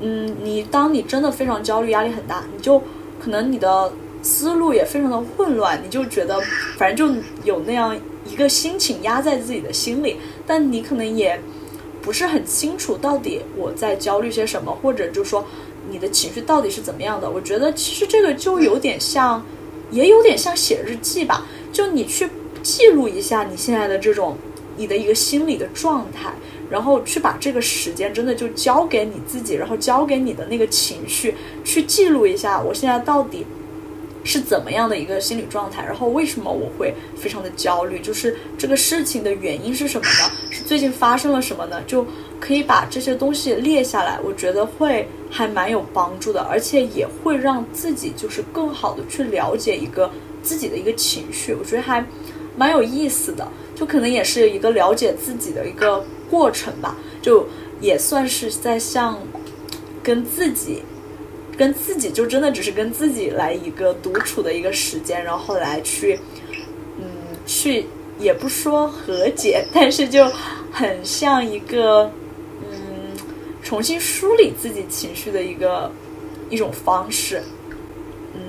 [0.00, 2.78] 嗯，你当你真的非常焦虑、压力很大，你就
[3.18, 3.90] 可能你的
[4.22, 6.40] 思路也非常的混乱，你就觉得
[6.76, 11.40] 反正就有那样一个心情压在自己的心里，但你可能也。
[12.02, 15.44] 不是很清楚到底我在焦虑些什么，或者就说
[15.90, 17.28] 你的情绪到底是怎么样的？
[17.28, 19.44] 我觉得其实这个就有点像，
[19.90, 21.46] 也有点像写日记吧。
[21.70, 22.26] 就你去
[22.62, 24.34] 记录一下你现在的这种
[24.78, 26.32] 你的一个心理的状态，
[26.70, 33.44] 然后去把这个时间真的就交给你自己，然后交给你的那个情绪去记录一下，我现在到底。
[34.30, 35.84] 是怎么样的一个心理状态？
[35.84, 37.98] 然后为什么我会非常的焦虑？
[37.98, 40.30] 就是这个事情的原因是什么呢？
[40.50, 41.82] 是最近发生了什么呢？
[41.84, 42.06] 就
[42.38, 50.08] 可以把这些东西列下来，我觉得会还蛮有帮助的，而且也会让自己就是更好的去了解一个
[50.44, 52.06] 自己的一个情绪，我觉得还
[52.56, 57.44] 蛮有意思的，就可能也是一个了解自己的一个过程吧，就
[57.80, 59.18] 也算是在向
[60.04, 60.84] 跟自己。
[61.60, 66.18] 跟自己就真的只是跟自己来一个独处的一个时间，然后来去，
[66.96, 67.04] 嗯，
[67.44, 67.84] 去
[68.18, 70.26] 也不说和解，但是就
[70.72, 72.10] 很像一个，
[72.62, 73.12] 嗯，
[73.62, 75.92] 重新梳理自己情绪的一个
[76.48, 77.42] 一种方式。
[78.32, 78.40] 嗯，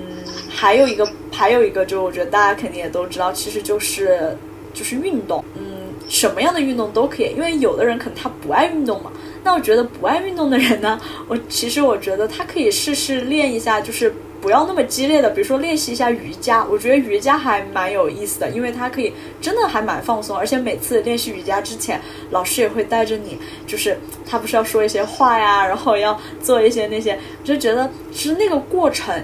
[0.48, 4.34] 还有一个，还有一个，就我觉得大家肯定也都知道，其实就是
[4.72, 5.44] 就是运动。
[5.54, 9.12] 嗯，什么样的运动都可以，因为有的人可能他不爱运动嘛。
[9.44, 16.64] 那我觉得不爱运动的人呢，我其实我觉得他可以试试练一下，就是不要那么激烈的，比如说练习一下瑜伽。
[16.70, 22.00] 我觉得瑜伽还蛮有意思的，因为它可以真的还蛮放松，而且每次练习瑜伽之前，
[22.30, 29.20] 老师也会带着你，就是他不是要说一些话呀，然后要做一些那些，就觉得其实那个过程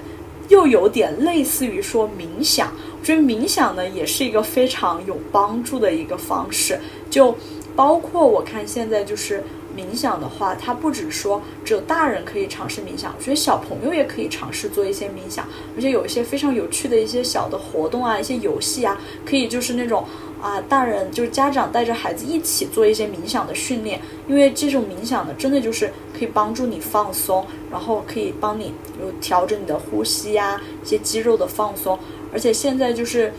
[0.48, 2.72] 又有点类似于说冥想。
[3.00, 6.76] 我觉得冥想呢也是一个非常有帮助的一个方式，
[7.08, 7.32] 就
[7.76, 9.44] 包括我看现在就是。
[9.78, 20.04] 冥想的话，它不只说只有大人可以尝试冥想，我觉得小朋友也可以尝试做一些冥想，而且有一些非常有趣的一些小的活动啊，一些游戏啊，可以就是那种
[20.42, 31.96] 啊，大人就是家长带着孩子一起做一些冥想的训练，因为这种冥想呢，真的就是可以帮助你放松，然后可以帮你有调整你的呼吸呀，一些肌肉的放松，
[32.32, 33.32] 而且现在就是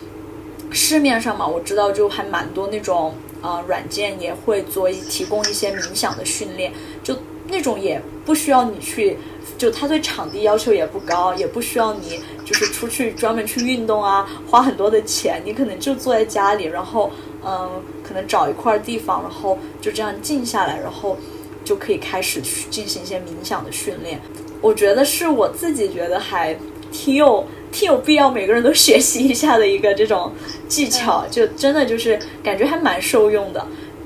[0.71, 3.13] 市面上嘛，我知道就还蛮多那种。
[3.41, 6.71] 啊，软件也会做一提供一些冥想的训练，
[7.04, 7.15] 就
[7.47, 9.17] 那种也不需要你去，
[9.58, 17.12] 就他对场地要求也不高，也不需要你就是出去专门去运动啊，花很多的钱，你可能就坐在家里，然后
[17.45, 21.17] 嗯，可能找一块地方，然后就这样静下来，然后
[21.63, 24.19] 就可以开始去进行一些冥想的训练。
[24.62, 26.56] 我觉得是我自己觉得还
[26.91, 27.45] 挺有。
[27.71, 30.32] 挺有必要每个人都学习一下的一个这种
[30.67, 33.65] 技巧，就真的就是感觉还蛮受用的。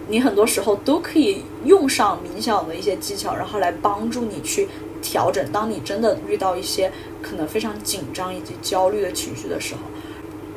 [0.10, 4.68] 你很多时候都可以用上冥想的一些技巧，然后来帮助你去
[5.02, 5.50] 调整。
[5.52, 9.82] 当你真的遇到一些可能非常紧张以及焦虑的情绪的时候，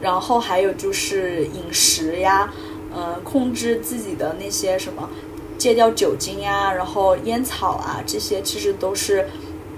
[0.00, 2.52] 然后还有就是饮食呀，
[2.92, 5.08] 呃，控制自己的那些什么，
[5.56, 9.28] 戒掉酒精呀，然后烟草啊，这些其实都是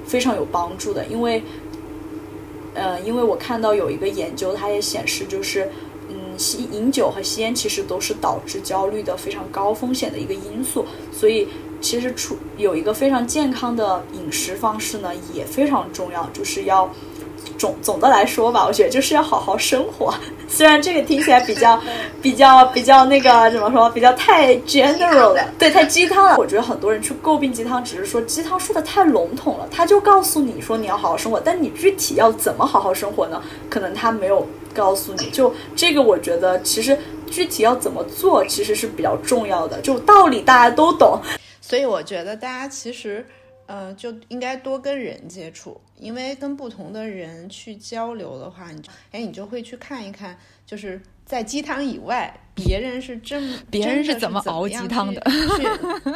[0.07, 1.43] 非常有帮助的，因为。
[2.79, 5.69] 呃，因为我看到有一个研究，它也显示，就是，
[6.09, 11.49] 嗯，吸饮酒和吸烟其实都是导致焦虑的非常高风险的一个因素，所以
[11.81, 16.89] 其实出有一个非常健康的饮食方式呢，也非常重要，就是要
[17.59, 20.15] 总总的来说吧，我觉得就是要好好生活。
[20.49, 21.79] 虽然这个听起来比较
[22.23, 26.37] 比较比较那个怎么说，比较太 general 了，对，太鸡汤了。
[26.39, 33.43] 我觉得很多人去诟病鸡汤，只是说鸡汤说的太笼统了，他就告诉你说你要好好生活，但你具体要怎么好好生活呢？
[33.69, 35.29] 可能他没有告诉你。
[35.31, 36.97] 就这个，我觉得其实
[37.29, 39.81] 具体要怎么做，其实是比较重要的。
[39.81, 41.21] 就道理大家都懂，
[41.61, 43.27] 所以我觉得大家其实。
[43.69, 55.21] 嗯，就应该多跟人接触，因为跟不同的人去交流的话，你哎，你就会去看一看，就是在鸡汤以外，别人是真， 别人是怎么熬鸡汤的？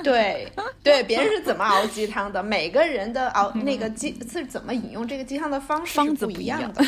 [0.02, 0.50] 对
[0.82, 2.42] 对，别人是怎么熬鸡汤的？
[2.42, 6.82] 每个人的熬那个鸡是怎么饮用这个鸡汤的方式是不一样的。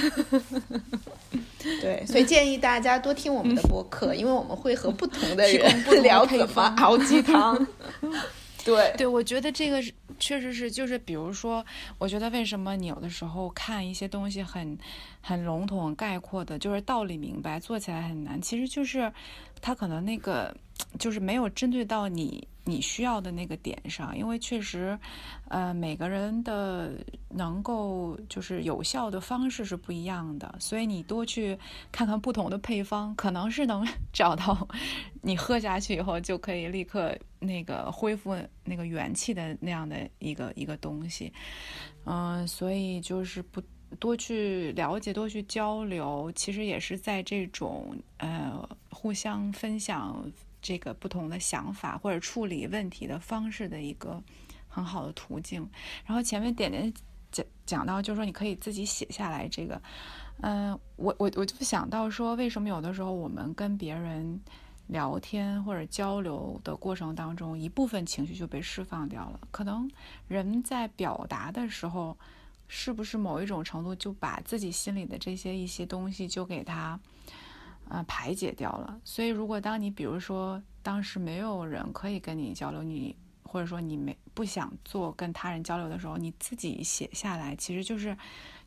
[1.82, 7.66] 对，所以建议大家多听我们的播客，因为我们会和不同的人 聊怎么熬鸡汤。
[8.64, 8.94] 对。
[8.96, 11.64] 对，我觉得这个是确实是，就是比如说，
[11.98, 14.78] 我觉得为什么你有的时候看一些东西很
[15.20, 19.12] 很笼统概括的，就是道理明白，做起来很难，其实就是
[19.60, 20.54] 他可能那个
[20.98, 22.46] 就是没有针对到你。
[22.66, 24.98] 你需要的那个点上，因为确实，
[25.48, 26.92] 呃，每个人的
[27.28, 31.58] 能够就是有效的方式是不一样的，所以你多去
[31.92, 34.66] 看看不同的配方，可能是能 找到
[35.20, 38.34] 你喝下去以后就可以立刻那个恢复
[38.64, 41.30] 那个元气的那样的一个一个东西。
[42.06, 43.62] 嗯，所以就是不
[43.98, 50.24] 多去了解，多去交流，其实也是在这种呃互相分享。
[50.64, 54.22] 这个不同的想法或者处理问题的方式的一个
[54.66, 55.68] 很好的途径。
[56.06, 56.90] 然后前面点点
[57.30, 59.80] 讲讲到，就是说你可以自己写下来这个。
[60.40, 64.40] 嗯，我我我就想到说，为什么有的时候我们跟别人
[64.86, 69.38] 聊天或者交流的过程当中，一部分情绪就被释放掉了？
[69.50, 69.86] 可能
[70.26, 72.16] 人在表达的时候，
[72.68, 76.98] 是不是某一种程度就把自己心里的这些一些东西就给他。
[77.88, 79.00] 啊，排解掉了。
[79.04, 88.16] 所以，如果当你比如说当时没有人可以跟你交流，你或者说你没不想做跟他人交流的时候，你自己写下来，其实就是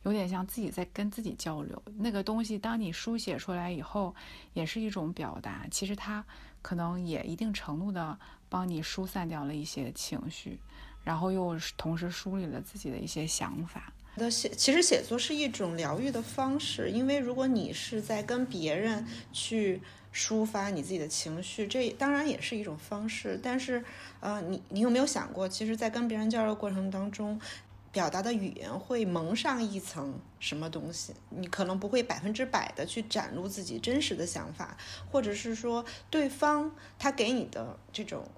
[0.04, 1.82] 有点像自己在跟自己交流。
[1.96, 4.14] 那个东西，当你书写出来以后，
[4.54, 5.66] 也是一种表达。
[5.70, 6.24] 其实它
[6.62, 10.58] 可能也一定程度的帮你疏散掉了一些情绪，
[11.04, 13.92] 然后又同时梳理了自己的一些想法。
[14.18, 19.80] 的写其实写作是一种疗愈的方式，因为如果你是在跟别人去
[20.12, 23.38] 抒发你自己的情绪，这当然也是一种方式。
[23.42, 23.82] 但是，
[24.20, 27.40] 呃，你你有没有想过，其实，在跟别人交流过程当中，
[27.92, 31.14] 表达的语言会蒙上一层什么东西？
[31.30, 34.76] 你可能不会百分之百的去展露自己真实的想法，
[35.10, 38.28] 或者是说，对方他给你的这种。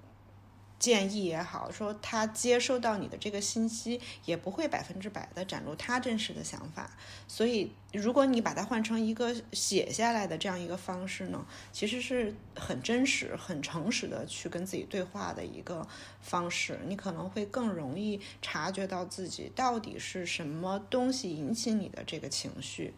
[0.81, 6.89] 建议也好，说他接收到你的这个信息，也不会百分之百的展露他真实的想法。
[7.27, 15.87] 所以，如果你把它换成一个写下来的这样一个方式呢，其实是很真实、很诚实的去跟自己对话的一个
[16.19, 16.79] 方式。
[16.87, 22.95] 你可能会更容易察觉到自己到底是什么东西引起你的这个情绪。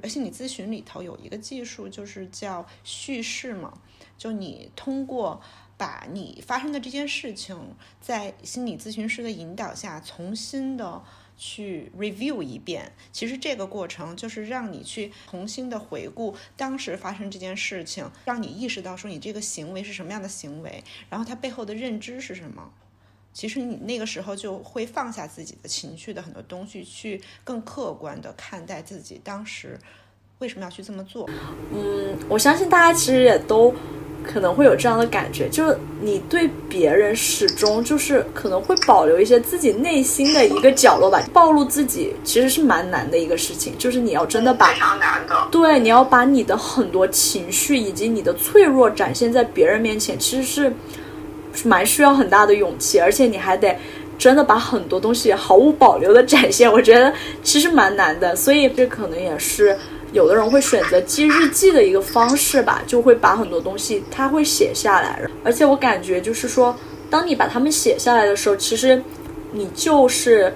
[0.00, 3.78] 而心理咨询里头有一个技术，就是叫叙事嘛，
[4.16, 5.42] 就你通过。
[5.78, 11.02] 把你发生的这件事情，在心理咨询师的引导下，重新的
[11.36, 12.92] 去 review 一遍。
[13.12, 22.72] 其实这个过程就是让你去重新的回顾当时发生这件事情，让你意识到说你这个行为是什么样的行为，然后它背后的认知是什么。
[23.32, 29.78] 其实你那个时候就会放下自己的情绪的很多东西，去更客观的看待自己当时
[30.40, 31.28] 为什么要去这么做。
[31.72, 33.74] 嗯，我相信大家其实也都。
[34.30, 41.22] 可能会有这样的感觉，就是你对别人始终就是可能会保留一些自己内心的一个角落吧。
[41.32, 50.70] 暴露自己其实是蛮难的一个事情，就是你要真的把非常难的，对，你要把你的很多情绪以及你的脆弱展现在别人面前，其实是
[51.66, 53.74] 蛮需要很大的勇气，而且你还得
[54.18, 57.10] 真的把很多东西毫无保留的展现，我觉得
[57.42, 59.74] 其实蛮难的，所以这可能也是。
[60.12, 66.74] 有的人会选择记日记的一个方式吧，就会把很多东西他会写下来，而且我感觉就是说，
[67.10, 69.02] 当你把它们写下来的时候，其实
[69.52, 70.52] 你就是，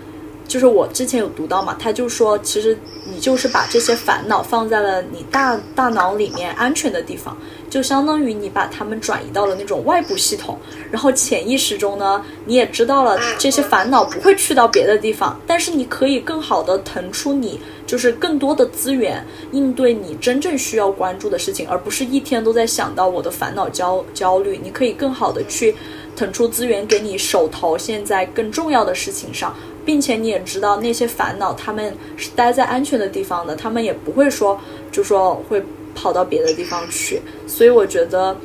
[0.46, 2.76] 就是我之前有读到嘛，他就说，其实
[3.06, 7.36] 你就是把这些烦恼放在了你大大脑里面安全的地方。
[7.70, 10.58] 就相当于你把它们转移到了那种外部系统，
[10.90, 24.60] 然后潜意识中呢，你也知道了这些烦恼不会去到别的地方，但是你可以更好的腾出你就是更多的资源应对你真正需要关注的事情，而不是一天都在想到我的烦恼焦焦虑。
[24.62, 25.74] 你可以更好的去
[26.14, 34.60] 腾出资源给你手头现在更重要的事情上，并且你也知道那些烦恼他们是待在安全的地方的，他们也不会说
[34.90, 35.62] 就说会
[35.94, 37.20] 跑到别的地方去。
[37.46, 38.36] 所以我觉得，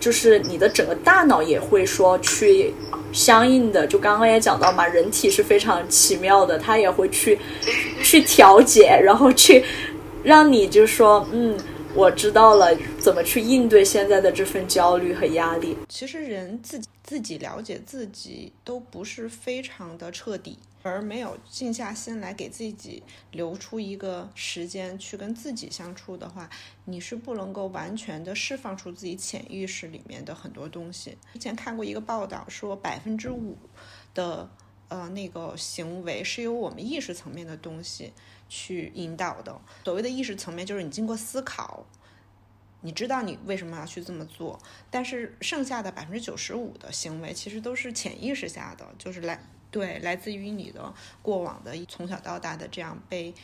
[0.00, 2.72] 就是你的整个大脑也会说去
[3.12, 7.38] 相应的，就刚刚也讲到嘛，人体是非常奇妙的，它也会去
[8.02, 9.64] 去调节，然后去
[10.22, 11.56] 让你就说嗯。
[11.94, 15.74] 我知道了怎么去应对现在的这份焦虑和压力。
[15.88, 26.48] 其实人自己自己了解自己都不是非常的彻底，而没有静下心来给自己留出一个时间去跟自己相处的话，
[26.84, 31.18] 你是不能够完全的释放出自己潜意识里面的很多东西。
[31.32, 33.58] 之前看过一个报道说，百分之五
[34.14, 34.48] 的
[34.88, 38.12] 呃那个行为是由我们意识层面的东西。
[38.48, 41.84] 去引导的所谓的意识层面，就是你经过思考，
[42.80, 44.56] 你知道你为什么要去这么做。
[44.88, 49.42] 但是剩下的百分之九十五的行为，其实都是潜意识下的，就是来
[49.76, 53.34] 对来自于你的过往的从小到大的这样被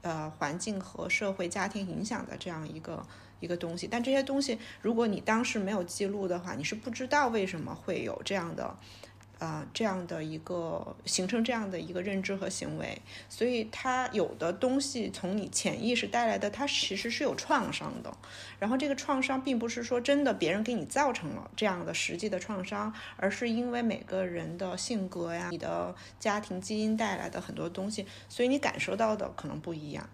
[0.00, 3.06] 呃环境和社会家庭影响的这样一个
[3.40, 3.86] 一个东西。
[3.86, 8.74] 但这些东西，如果你当时没有记录的话，你是不知道为什么会有这样的。
[9.42, 18.16] 啊，这样的一个形成这样的一个认知和行为，所以它有的东西从你潜意识带来的，它其实是有创伤的。
[18.60, 30.08] 然后这个创伤并不是说真的别人给你造成了这样的实际的创伤，而是因为每个人的性格呀、你的家庭基因带来的很多东西，所以你感受到的可能不一样。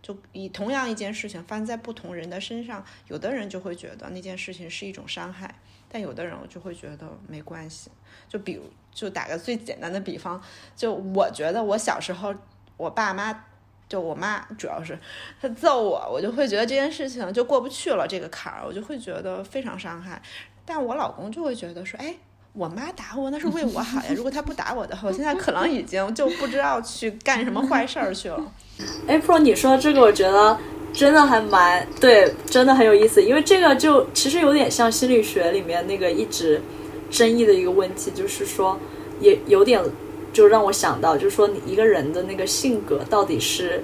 [0.00, 5.56] 就以同样一件事情发生在不同人的身上，有的人就会觉得那件事情是一种伤害。
[5.92, 7.90] 但有的人我就会觉得没关系，
[8.28, 10.40] 就比如就打个最简单的比方，
[10.76, 12.34] 就我觉得我小时候
[12.76, 13.44] 我爸妈
[13.88, 14.98] 就我妈主要是
[15.40, 20.20] 她揍我，我就会觉得这件事情就过不去了这个坎儿，我就会觉得非常伤害。
[20.64, 22.14] 但我老公就会觉得说，哎，
[22.52, 28.52] 我妈打我那是为我好呀，如果他不打我的话，我现在可能已经就不知道去干什么坏事儿去了。
[29.06, 30.58] 哎，Pro，你说这个我觉得。
[30.92, 36.60] 真的还蛮对，真的很有意思，因为这个就其实有点像心理学里面那个一直
[37.10, 38.78] 争议的一个问题，就是说
[39.20, 39.82] 也有点
[40.32, 43.82] 就让我想到，就是说你一个人的那个性格到底是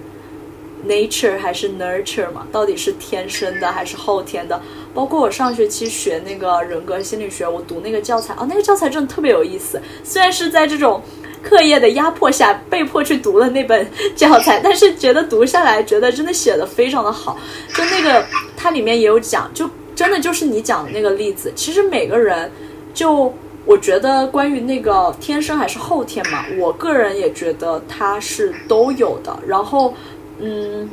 [0.87, 2.47] nature 还是 nurture 嘛？
[2.53, 4.61] 到底是天生的还是后天的？
[4.95, 11.03] 包括我上学期学那个人格心理学，我读那个教材哦，那个教材真的特别有意思，虽然是在这种。
[11.43, 17.39] 课业的压迫下，被迫去读了那本教材， 但是觉得读下来，觉得真的写的非常的好。
[17.73, 21.53] 就那个，它里面也有讲，就真的就是你讲的那个例子。
[21.55, 22.51] 其实每个人，
[22.97, 23.33] 就
[23.65, 29.39] 我觉得关于那个天生还是后天嘛，我个人也觉得它是都有的。
[29.47, 29.95] 然后，
[30.41, 30.89] 嗯。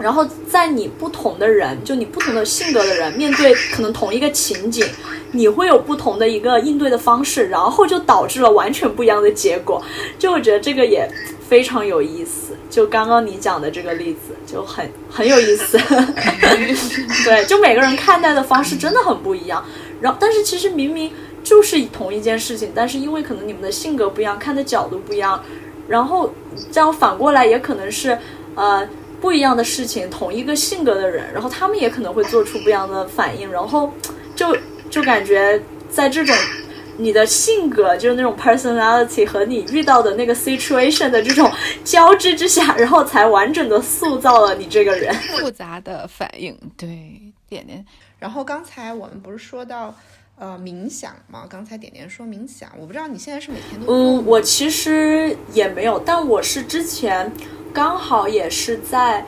[0.00, 4.84] 然后在你不同的人，就你不同的性格的人，面对可能同一个情景，
[5.32, 9.80] 你会有不同的一个应对的方式，然后就导致了完全不一样的结果。
[10.18, 11.06] 就我觉得这个也
[11.46, 12.56] 非常有意思。
[12.70, 15.78] 就刚刚你讲的这个例子就很很有意思。
[17.22, 19.62] 对，就每个人看待的方式真的很不一样。
[20.00, 25.42] 然后，但是其实明明就是同一件事情，但是因为可能你们的性格不一样，看的角度不一样，
[25.88, 26.32] 然后
[26.70, 28.18] 这样反过来也可能是
[28.54, 28.88] 呃。
[29.22, 33.88] 不一样的事情，同一个性格的人，然后他们也可能会做出不一样的反应，然后
[34.34, 34.52] 就
[34.90, 36.34] 就感觉在这种
[36.96, 41.48] 你的性格就是那种 personality 和你遇到的那个 situation 的这种
[41.84, 45.14] 交织之下，然后才完整的塑造了你这个人。
[45.14, 46.88] 复杂的反应，对
[47.48, 47.86] 点点。
[48.18, 49.94] 然后刚才我们不是说到
[50.38, 51.46] 呃冥想吗？
[51.48, 57.32] 刚才点点说冥想，我不知道你现在是每天都嗯，我其实也没有，但我是之前。
[57.74, 59.24] 刚好也是在，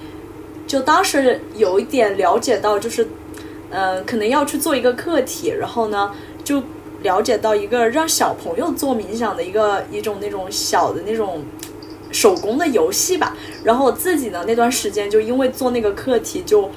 [0.67, 3.09] 就当时有一点了解到，就是，
[3.71, 6.63] 呃，可能要去做一个课题，然后呢，就
[7.01, 11.43] 了解到一个让小朋友做冥想的一个一种那种小的那种
[12.13, 13.35] 手工的游戏吧。
[13.65, 16.71] 然后我自己呢，那段时间就因为做那个课题，就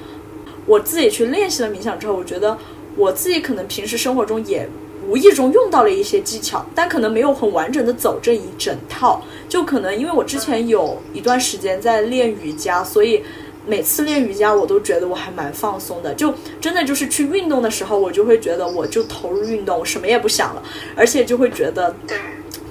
[0.65, 2.57] 我自己去练习了冥想之后，我觉得
[2.97, 4.67] 我自己可能平时生活中也。
[5.09, 9.23] 无意中用到了一些技巧，但可能没有很完整的走这一整套。
[9.47, 13.23] 就可能因为我之前有一段时间在练瑜伽，所以
[13.65, 16.13] 每次练瑜伽我都觉得我还蛮放松的。
[16.13, 20.61] 就真的就是去运动的时候，我就会觉得我就投入运动，什么也不想了，
[20.93, 21.95] 而且就会觉得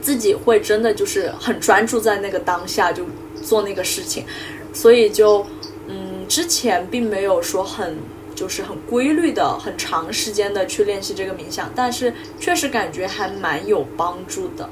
[0.03, 3.03] 自己会真的就是很专注在那个当下就
[3.43, 4.27] 做那个事情。
[4.75, 5.47] 所以就
[5.89, 7.97] 嗯，之前并没有说很。
[8.37, 14.69] 就是很规律的、很长时间的去练习这个冥想，但是确实感觉还蛮有帮助的。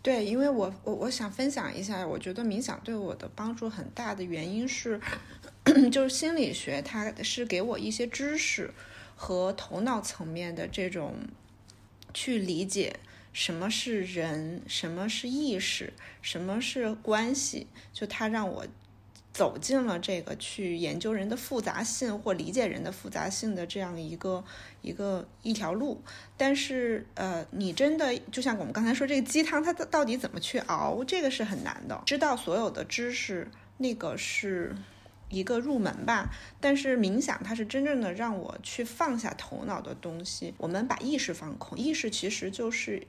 [0.00, 4.98] 对，因为我我我想分享一下，我觉得冥想对我的帮助很大的原因是，
[5.92, 8.72] 就是心理学它是给我一些知识
[9.16, 11.16] 和头脑层面的这种
[12.14, 12.94] 去理解
[13.32, 15.92] 什么是人，什么是意识，
[16.22, 18.64] 什么是关系，就它让我。
[19.38, 24.44] 走进了这个去研究人的复杂性或理解人的复杂性的这样一个
[24.82, 26.02] 一个一条路，
[26.36, 32.02] 但是呃，你真的就像我们刚才说这个鸡汤，它到底怎么去熬，这个是很难的。
[32.04, 34.74] 知道所有的知识，那个是
[35.28, 36.30] 一个入门吧，
[36.60, 40.52] 但是冥想它是真正的让我去放下头脑的东西。
[40.58, 43.06] 我们把意识放空，意识其实就是。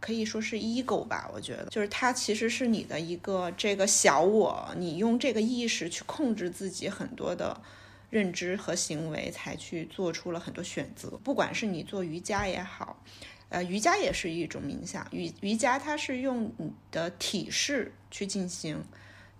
[0.00, 7.60] 可以说是 ego 吧，我觉得就是它其实是你的一个这个小我，你用这个意识去控制自己很多的
[8.08, 11.10] 认知和行为，才去做出了很多选择。
[11.22, 13.02] 不管是你做瑜伽也好，
[13.50, 18.82] 呃，瑜伽也是一种冥想，瑜瑜伽它是用你的体式去进行。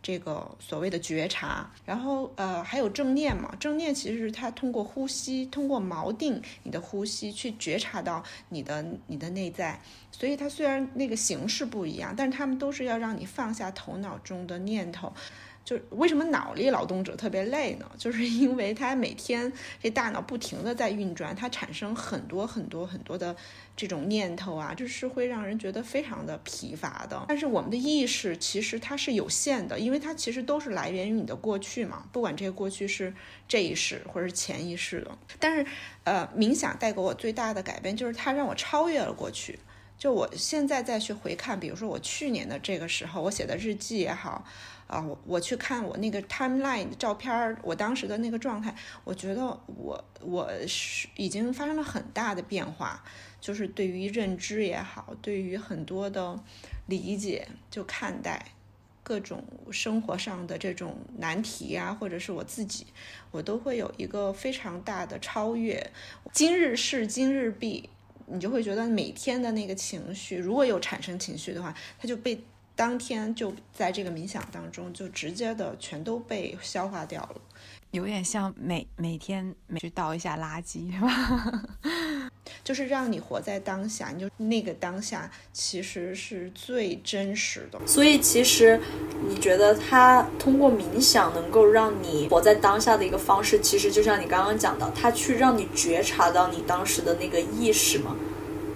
[0.03, 3.55] 这个所谓的觉察，然后呃还有正念嘛？
[3.61, 9.81] 正念其实是它通过呼吸，通过锚定你的呼吸去觉察到你的你的内在。
[10.13, 15.13] 所以它虽然那个形式不一样，但是他们都是要让你放下头脑中的念头。
[15.65, 17.89] 就为什么脑力劳动者特别累呢？
[17.97, 23.37] 就是因为他每天这大脑不停的在运转，它产生很多很多很多的
[23.77, 27.25] 这种念头啊，这是会让人觉得非常的疲乏的。
[27.29, 33.15] 但是我们的意识其实它是有限的，因为它其实都是来源于你的过去嘛，不管这个过去是
[33.47, 35.17] 这一世或者是前一世的。
[35.39, 35.65] 但是，
[36.03, 39.59] 呃，冥想带给我最大的改变就是它让我超越了过去。
[39.97, 44.45] 就我现在再去回看，比如说我去年的这个时候，我写的日记也好。
[44.91, 48.75] 啊，我我去看我那个 timeline 照片儿，我当时的那个状态，
[49.05, 53.05] 我觉得我我是已经发生了很大的变化，
[53.41, 56.37] 就是对于认知也好，对于很多的
[56.87, 58.45] 理解，就看待
[59.05, 62.85] 各种生活上的这种难题呀，或者是我自己，
[63.31, 65.89] 我都会有一个非常大的超越。
[66.33, 67.89] 今日事今日毕，
[68.27, 72.43] 你就会觉得每天的那个情绪，如果有产生情绪的话，它就被。
[72.81, 77.37] 当天就在这个冥想当中，就直接的全都被消化掉了，
[77.91, 81.63] 有点像每每天每去倒一下垃圾，是吧？
[82.65, 87.79] 就是让你活在当下，你就那个当下其实是最真实的。
[87.87, 88.81] 所以其实
[89.29, 98.17] 你觉得他通过冥想能够让你活在当下的一个方式，其实就像你刚刚讲的，他去让你觉察到你当时的那个意识吗？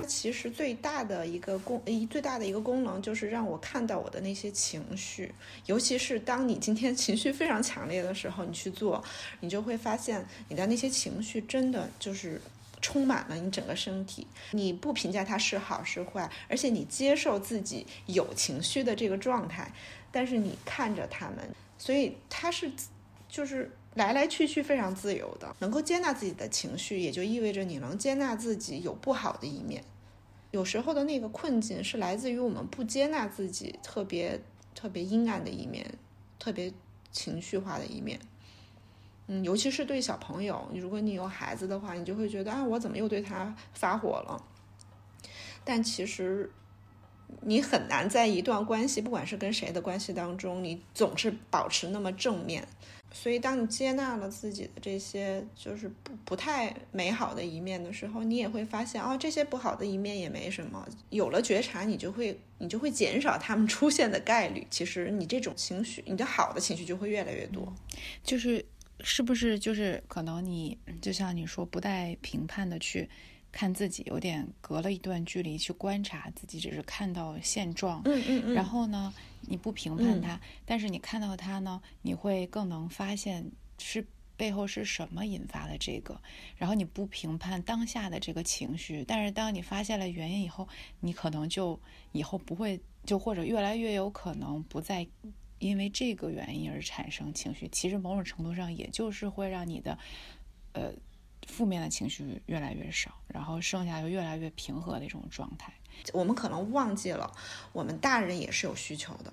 [0.04, 5.32] 其实最大的一个功，一最大的一个功能就是让我看到我的那些情绪，
[5.66, 9.02] 尤其是当你今天情绪非常强烈的时候，你去做，
[9.40, 12.40] 你就会发现你的那些情绪真的就是
[12.80, 14.26] 充满了你整个身体。
[14.52, 19.72] 你不评价它是好是坏，而且你接受自己有情绪的这个状态，
[20.10, 21.38] 但是你看着他们，
[21.78, 22.70] 所以它是
[23.28, 25.56] 就是来来去去非常自由的。
[25.60, 29.82] 能够接纳自己的情绪，也就意味着你能接纳自己有不好的一面。
[30.54, 34.40] 有时候的那个困境是来自于我们不接纳自己特别
[34.72, 35.84] 特别阴暗的一面，
[36.38, 36.72] 特别
[37.10, 38.20] 情绪化的一面。
[39.26, 44.40] 嗯，尤其是对小朋友，如果你有孩子的话，你就会觉得啊，我怎么又对他发火了？
[45.64, 46.48] 但其实
[47.40, 52.68] 你很难在一段关系，不管是跟谁的关系当中，你总是保持那么正面。
[53.16, 60.84] 所以，当你接纳了自己的这些就是不不太美好的一面的时候，你也会发现，哦，这些不好的一面也没什么。
[61.10, 64.66] 有了觉察，你就会你就会减少他们出现的概率。
[64.68, 67.72] 其实，你这种情绪，你的好的情绪就会越来越多。
[68.24, 68.66] 就是
[69.00, 73.08] 是不是就是可能你就像你说，不带评判的去。
[73.54, 78.02] 看自己有点隔了一段距离去观察自己，只是看到现状。
[78.04, 78.52] 嗯嗯嗯。
[78.52, 83.48] 然后呢，你不评判它，但是你看到它呢，你会更能发现
[83.78, 84.04] 是
[84.36, 86.20] 背后是什么引发了这个。
[86.56, 90.66] 然后你不评判当下的这个情绪，但是当你发现了原因以后，
[90.98, 91.78] 你可能就
[92.10, 95.06] 以后不会，就或者越来越有可能不再
[95.60, 97.68] 因为这个原因而产生情绪。
[97.68, 99.96] 其实某种程度上，也就是会让你的，
[100.72, 100.92] 呃。
[101.48, 105.72] 负面的情绪越来越少，然后剩下就越来越平和的一种状态。
[106.12, 107.32] 我们可能忘记了，
[107.72, 109.32] 我们大人也是有需求的。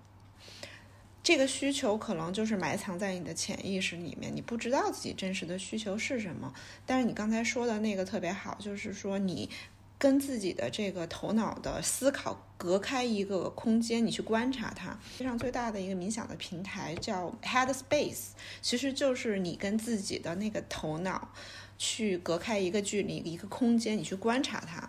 [1.24, 6.52] 这个需求可能就是埋藏在你的潜意识里面，你不知道自己真实的需求是什么。
[6.86, 9.48] 但是你刚才说的那个特别好，就是说你
[10.00, 14.98] 跟自己的这个头脑的思考隔开一个空间，你去观察它。
[15.12, 18.30] 世界上最大的一个冥想的平台叫 Headspace，
[18.64, 21.32] 其实就是你跟自己的那个头脑。
[21.82, 24.88] 去隔开一个距离，一个空间，你去观察它。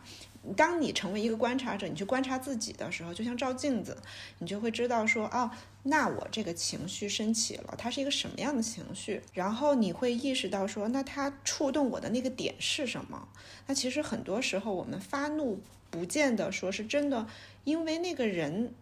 [0.55, 3.97] 当你成为一个观察者，你去观察自己的时候，就像照镜子，
[4.40, 5.51] 你就会知道说，哦，
[5.84, 9.22] 那我这个情绪升起了，它是一个什么样的情绪？
[9.32, 13.26] 然后你会意识到说，那它触动我的那个点是什么？
[13.66, 17.26] 那其实很多时候我们发怒不见得说是真的
[17.64, 18.74] 因为那个人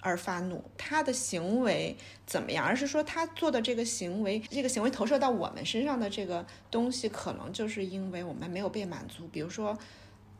[0.00, 9.26] 而发怒，他的行为怎么样，而是说他做的这个行为，这个行为投射到我们身上的这个东西，可能就是因为我们没有被满足。
[9.28, 9.76] 比如说，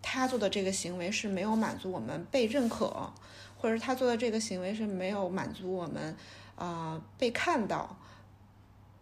[0.00, 3.12] 他做的这个行为是没有满足我们被认可，
[3.56, 6.16] 或者他做的这个行为是没有满足我们
[6.54, 7.98] 啊被看到、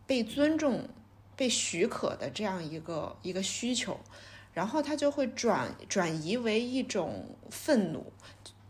[0.06, 0.88] 被尊重、
[1.36, 4.00] 被许可的这样一个一个需求，
[4.54, 8.10] 然后他就会转转移为一种愤怒。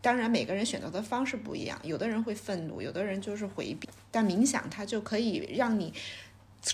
[0.06, 3.88] 当然，每个人选择的方式不一样，有的人会愤怒，有的人就是回避。
[4.12, 5.92] 但冥想它就可以让你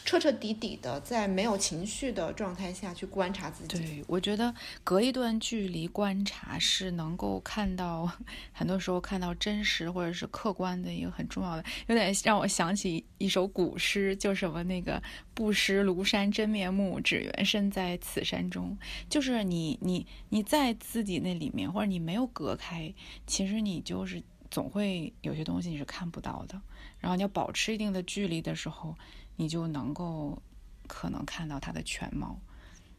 [0.05, 3.79] 彻彻底底的在没有情绪的状态下去观察自己。
[3.79, 8.11] 对，我觉得隔一段距离观察是能够看到，
[8.53, 15.03] 很多时候看到真实或者是客观的一个很重要的，有点让我想起一首古诗，就什么那个
[15.35, 18.77] “不识庐山真面目，只缘身在此山中”。
[19.11, 22.93] 就是你你你在自己那里面，或者你没有隔开，
[23.27, 26.59] 其实你就是总会有些东西你是看不到的。
[26.99, 28.97] 然后你要保持一定的距离的时候。
[29.37, 30.41] 你就能够
[30.87, 32.39] 可能看到它的全貌，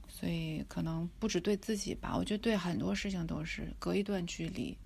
[0.08, 4.78] 所以可能不止对自己吧，我觉得对很多事情都是隔一段距离，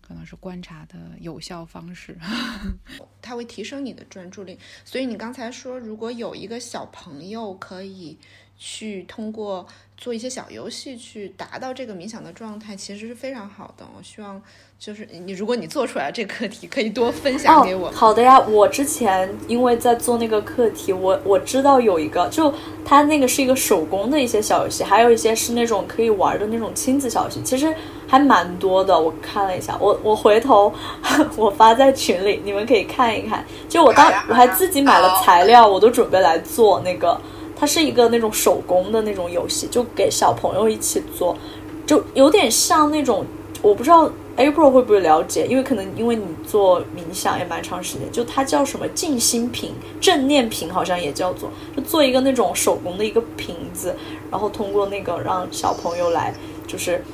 [0.00, 2.18] 可能是观察的有效方式。
[3.22, 8.18] 它会提升你的专注力，所以你刚才说，如果有一个小朋友可以
[8.60, 13.84] 去通过做一些小游戏去达到这个冥想的状态，其实是非常好的。
[13.96, 14.40] 我希望。
[14.80, 17.90] 就是你，如果你做出来这课题，可以多分享给我。
[17.90, 22.50] 好的呀，我之前因为在做那个课题，我我知道有一个，就
[22.82, 27.70] 它那个是一个手工的一些小游戏，还有一些是那种可以玩的那种亲子小游戏，其实
[28.08, 28.98] 还蛮多的。
[28.98, 30.72] 我看了一下，我我回头
[31.36, 33.44] 我发在群里，你们可以看一看。
[33.68, 37.20] 就我当我还自己买了材料，我都准备来做那个。
[37.60, 41.36] 它是一个那种手工的那种游戏，就给小朋友一起做，
[41.84, 43.26] 就有点像那种，
[43.60, 44.10] 我不知道。
[44.36, 45.46] April 会不会了解？
[45.46, 53.94] 因为可能因为你做冥想也蛮长时间，就它叫什么静心瓶、正念瓶，好像也叫做，就做一个那种手工的一个瓶子，
[54.30, 56.32] 然后通过那个让小朋友来，
[56.66, 57.04] 就是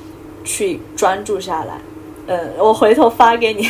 [0.45, 1.81] 去专注下来。
[2.27, 3.67] 嗯，我回头发给你。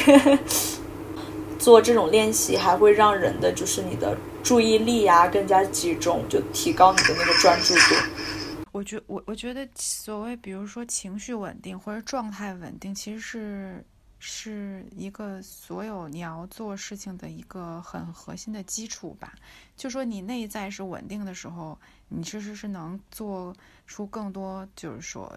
[1.67, 8.65] 做这种练习还会让人的就是你的注意力啊更加集中，就提高你的那个专注度。
[8.71, 13.85] 我觉我我觉得所谓比如说情绪稳定或者状态稳定，其实是
[14.17, 19.33] 是一个所有你要做事情的一个很核心的基础吧。
[19.75, 23.53] 就说你内在是稳定的时候，你其实是能做
[23.85, 25.29] 出更多，就是说。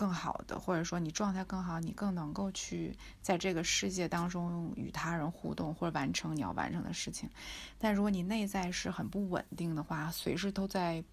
[0.00, 7.28] 更好的，或者说你状态更好，你更能够去在这个世界当中与他人互动，或者完成你要完成的事情。
[7.78, 11.04] 但如果你内在是很不稳定的话，随时都在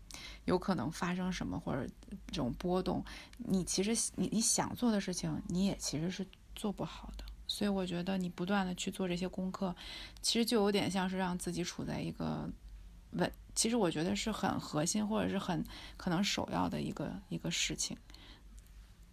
[0.45, 1.85] 有可能发生什么或者
[2.27, 3.03] 这种波动，
[3.38, 6.25] 你其实你你想做的事情，你也其实是
[6.55, 7.25] 做不好的。
[7.45, 9.75] 所以我觉得你不断的去做这些功课，
[10.21, 12.49] 其实就有点像是让自己处在一个
[13.11, 15.61] 稳，其实我觉得是很核心或者是很
[15.97, 17.97] 可能首要的一个一个事情。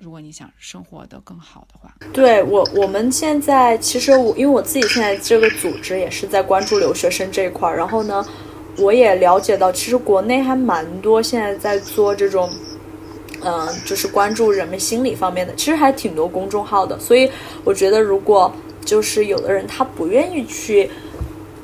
[0.05, 8.23] 如果你想生活的更好的话，对我，我们现在其实我因为我自己现在这个组织也是在关注留学生这一块儿，然后呢，
[8.77, 12.51] 我也了解到，其实国内还蛮多现在在做这种，
[13.43, 16.99] 嗯，就是关注人们心理方面的，其实还挺多公众号的。
[17.01, 17.31] 所以
[17.65, 18.53] 我觉得，如果
[18.85, 20.91] 就是有的人他不愿意去，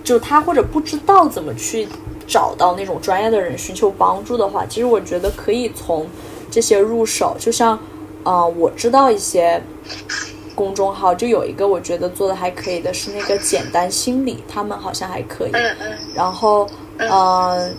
[0.02, 1.86] 就他或者不知道怎么去
[2.26, 6.08] 找到那种专业的人寻求帮助的话，其实我觉得可以从
[6.50, 7.78] 这些入手，就像。
[8.22, 9.62] 啊，我知道一些
[10.54, 15.50] 公众号，就有一个我觉得做的还可以的是那个简单心理，他们好像还可以。
[15.52, 15.98] 嗯嗯。
[16.14, 16.68] 然后，
[16.98, 17.74] 嗯，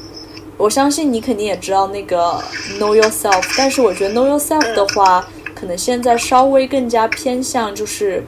[0.58, 2.44] 我相信你肯定也知道那个
[2.80, 8.24] Know Yourself，但是我觉得 Know Yourself 的话，可能现在稍微更加偏向就是，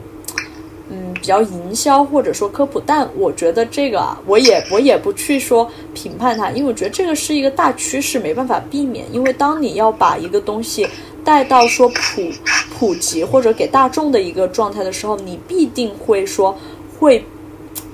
[0.90, 2.80] 嗯，比较营销或者说科普。
[2.80, 9.04] 但我觉得这个啊，我也我也不去说评判它，因为我觉得这个是一个大趋势，没办法避免。
[9.12, 10.86] 因为当你要把一个东西。
[11.24, 12.30] 带到说普
[12.70, 16.56] 普及或者给大众的一个状态的时候，你必定会说
[16.98, 17.24] 会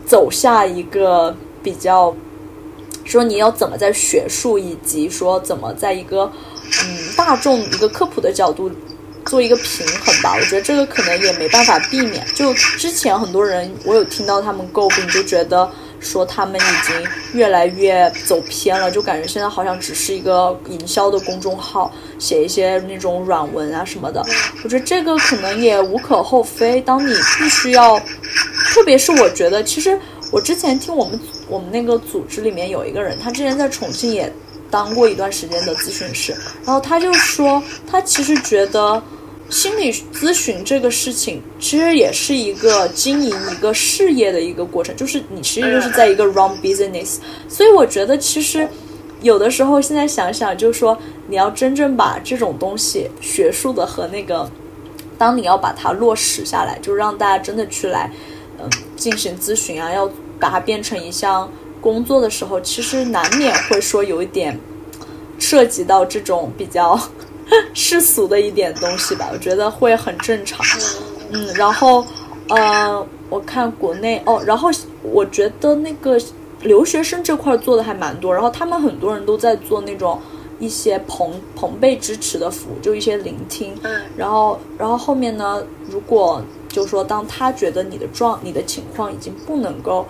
[0.05, 2.15] 走下一个比较，
[3.05, 6.31] 说你要怎么在学术以及说怎么在一个
[6.83, 8.71] 嗯大众一个科普的角度
[9.25, 10.35] 做一个平衡吧。
[10.35, 12.27] 我觉得这个可能也没办法避免。
[12.35, 15.71] 就之前很多人我有听到他们诟病，就觉得。
[16.01, 24.25] 说他们已经越来越走偏了，就感觉现在好像只是一个营销的公众号，写一些那种软文啊什么的。
[24.65, 26.81] 我觉得这个可能也无可厚非。
[26.81, 27.99] 当你必须要，
[28.73, 29.99] 特别是我觉得，其实
[30.33, 34.33] 我之前听我们我们那个组织里面有一个人，他之前在重庆也
[34.71, 36.33] 当过一段时间的咨询师，
[36.65, 39.03] 然后他就说，他其实觉得，
[39.51, 47.17] 心理咨询这个事情，其实也是一个经营一个事业的一个过程，就是你其实就是在一个 run business。
[47.49, 48.69] 所以我觉得，其实
[49.23, 50.97] 有的时候现在想想，就是说
[51.27, 54.49] 你要真正把这种东西学术的和那个，
[55.19, 58.09] 当你要把它落实下来，就让大家真的去来，
[58.63, 64.57] 嗯，进行咨询啊，要把它变成一项工作的时候，其实难免会说有一点
[65.41, 66.97] 涉及到这种比较。
[67.75, 70.65] 世俗的一点东西吧，我觉得会很正常。
[71.33, 72.05] 嗯，然后，
[72.49, 74.71] 呃，我看国内哦，然后
[75.03, 76.21] 我觉得那个
[76.63, 80.21] 留学生这块做的还蛮多，然后他们很多人都在做那种
[80.59, 83.73] 一些朋朋辈支持的服务，就一些聆听。
[83.83, 90.07] 嗯，然后，然后后面呢，如果就说当他觉得你的状、你的情况已经不能够，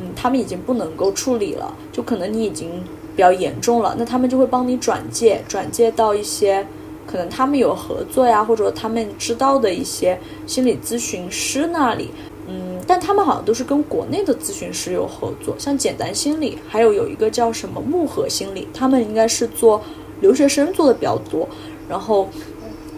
[0.00, 2.82] 嗯，他们已经不能够处理了，就可能你已经
[3.16, 6.66] 比较严重了，那他们就会帮你转介，转介到一些。
[7.10, 12.10] 可能他们有合作呀，或者他们知道的一些心理咨询师那里，
[12.46, 19.82] 嗯，但他们好像都是跟国内的咨询师有合作，像简单心理，还有有一个叫什么木盒心理，他们应该是做
[20.20, 21.48] 留学生做的比较多。
[21.88, 22.28] 然后，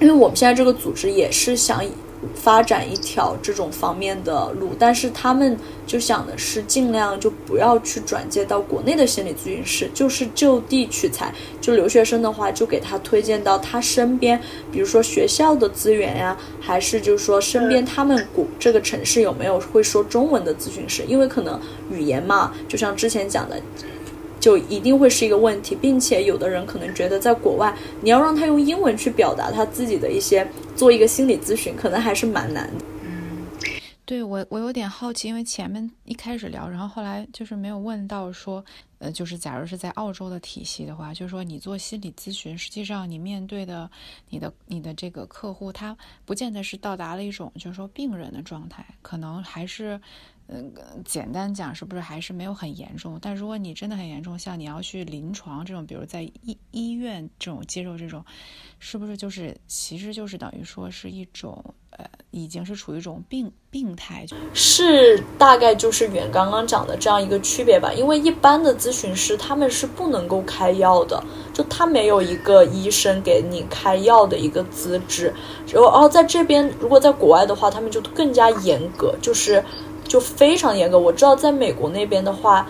[0.01, 1.91] 因为我们现在这个组织也是想以。
[2.35, 5.57] 发展一条这种方面的路，但是他们
[5.87, 11.33] 就想的是尽量就不要去转接到国内的心理咨询师，就是就地取材。
[11.61, 21.03] 就留学生的话，就给他推荐到他身边，比如说学校的资源呀，还是就是说身边他们国这个城市有没有会说中文的咨询师？
[21.07, 21.61] 因为可能
[21.91, 23.61] 语言嘛，就像之前讲的。
[24.43, 32.69] 就一定会是一个问题，并且有的人可能觉得在国外，你要让他用英文去表达他自己的一些，做一个心理咨询，可能还是蛮难。
[33.05, 33.47] 嗯，
[34.05, 38.65] 对我我有点好奇，因为前面一开始聊，然后后来就是没有问到说，
[38.99, 43.89] 呃，就是假如是在澳洲的体系的话，就是说你做心理咨询，实际上你面对的
[44.29, 50.01] 你的你的这个客户，他不见得是到达了一种就是说病人的状态，可能还是。
[50.55, 50.71] 嗯，
[51.03, 53.19] 简单讲，是不是还是没有很严重？
[53.23, 58.23] 但如果你真的很严重，像你要去临床这种，比如在医医院这种接受这种，
[58.79, 64.27] 是不是就是其实就是等于说是一种呃，已经是处于一种病病态？
[64.53, 67.91] 是大概就是远刚刚讲的这样一个区别吧。
[67.95, 71.25] 因为一般的咨询师他们是不能够开药的，
[71.55, 75.33] 就他没有一个医生给你开药的一个资质。
[75.73, 79.65] 然后在这边，如果在国外的话，他们就更加严格，就是。
[80.13, 80.99] 就非常严格。
[80.99, 82.67] 我知道在美国那边的话，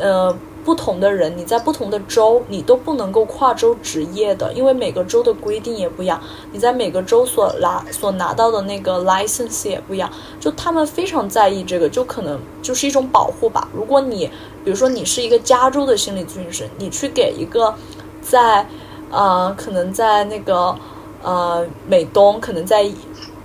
[0.00, 0.32] 呃，
[0.64, 6.22] 不同的人你在不同的州，你都不能够跨州执业的，因为每个州的规定也不一样。
[6.52, 10.08] 你在每个州所拿所拿到的那个 license 也不一样。
[10.38, 13.66] 就他们非常在意这个，就可能就是一种保护吧。
[13.74, 14.30] 如果你
[14.64, 17.74] 比如说你是一个加州的心理咨询师，你去给一个
[18.22, 18.64] 在
[19.10, 20.72] 呃可能在那个
[21.24, 22.88] 呃美东，可能在。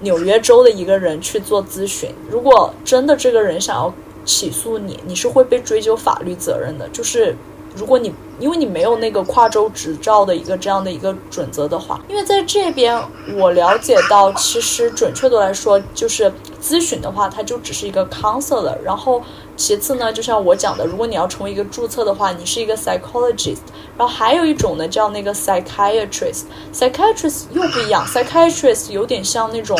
[0.04, 3.92] 纽约州的一个人去做咨询，如果真的这个人想要
[4.26, 6.88] 起诉你，你是会被追究法律责任的。
[6.90, 7.36] 就是
[7.76, 13.00] 如果你因为你没有那个跨州执照的一个这样的一个准则的话，因为在这边
[13.38, 18.76] 我了解到，其实准确的来说，就是咨询的话，它就只是一个 counselor。
[18.84, 19.22] 然后
[19.56, 23.60] 其次呢，就像我讲的，如果你要成为一个注册的话，你是一个 psychologist。
[23.98, 29.78] 然后还有一种呢，叫那个 psychiatrist，psychiatrist 又不一样，psychiatrist 有点像那种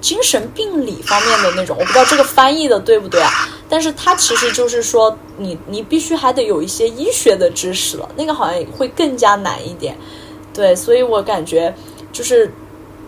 [0.00, 3.30] 精神病理方面的那种，我不知道这个翻译的对不对啊？
[3.68, 9.96] 但是它其实就是说，你你必须还得有一些医学的知识了，那个好像会更加难一点。
[10.54, 11.74] 对，所以我感觉
[12.12, 12.50] 就是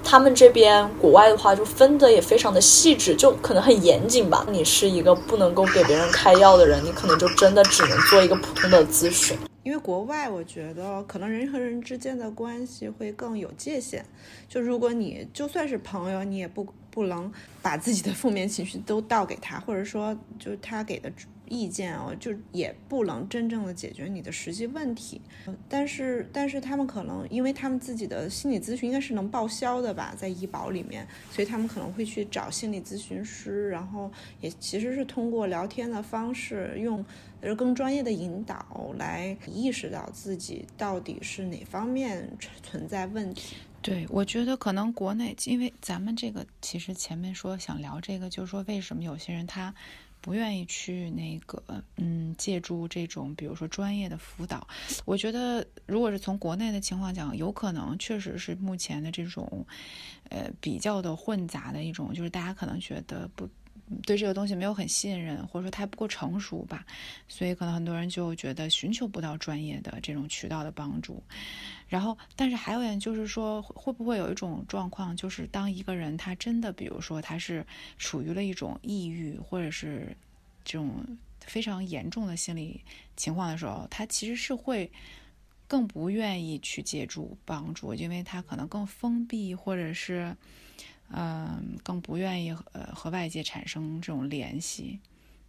[0.03, 4.45] 他们这边国外的话，就分的也非常的细致，就可能很严谨吧。
[4.51, 9.39] 你是一个不能够给别人开药的人，你可能就真的只能做一个普通的咨询。
[9.69, 14.03] 因为国外，我觉得可能人和人之间的关系会更有界限。
[14.49, 21.12] 就如果你就算是朋友，你也不不能把自己的负面情绪都倒给他，或者说，就是他给的
[21.49, 25.21] 意见哦，就也不能真正的解决你的实际问题。
[25.69, 37.05] 但是，但是他们可能，因为他们自己的心理咨询应该是能报销的吧，在医保里面，所以他们可能会去找心理咨询师，然后也其实是通过聊天的方式用。
[37.41, 42.29] 而更专业的引导来意识到自己到底是哪方面
[42.65, 43.55] 存在问题。
[43.81, 49.73] 对，我觉得可能国内，因为咱们这个其实前面说想聊这个，就是说为什么有些人他
[50.21, 51.62] 不愿意去那个
[51.97, 54.66] 嗯借助这种比如说专业的辅导。
[55.05, 59.66] 我觉得如果是从国内的情况讲，有可能确实是目前的这种
[60.31, 63.49] 呃比较的混杂的一种，就是大家可能觉得不。
[64.03, 66.84] 对这个东西没有很信任，或者说他不够成熟吧，
[67.28, 71.22] 所以可能很多人就觉得寻求不到专业的这种渠道的帮助。
[71.89, 77.66] 然后，但是还有一点就是说，会不会有一种状况，就是当一个人他真的，比如说他是
[77.97, 80.14] 处于了一种抑郁，或者是
[80.64, 81.05] 这种
[81.41, 82.82] 非常严重的心理
[83.16, 84.91] 情况的时候，他其实是会
[85.66, 90.36] 更不愿意去借助帮助，因为他可能更封闭，或者是。
[91.15, 94.99] 嗯，更不愿意呃和外界产生这种联系，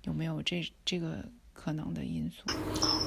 [0.03, 1.17] 有没有这这个
[1.53, 2.53] 可能的因素？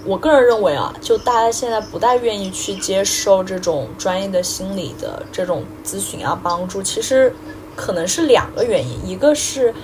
[0.05, 7.35] 我个人认为啊，就大家现在不太愿意去接受这种专业的心理的这种咨询啊帮助，其实
[7.75, 9.75] 可能是两个原因，一个是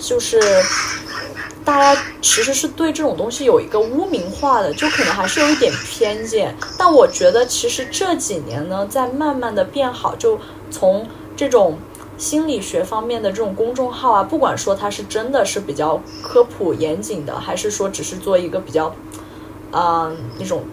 [0.00, 0.40] 就是
[1.64, 6.52] 大家其实是对这种东西有一个污名化的，就可能还是有一点偏见。
[6.76, 10.36] 但我觉得其实这几年呢，在慢慢的变好，就
[10.68, 11.78] 从这种。
[12.18, 18.92] 心理学方面的这种公众号啊，不管说它是真的是比较科普严谨的，还是说只是做一个比较，
[19.70, 20.64] 嗯那种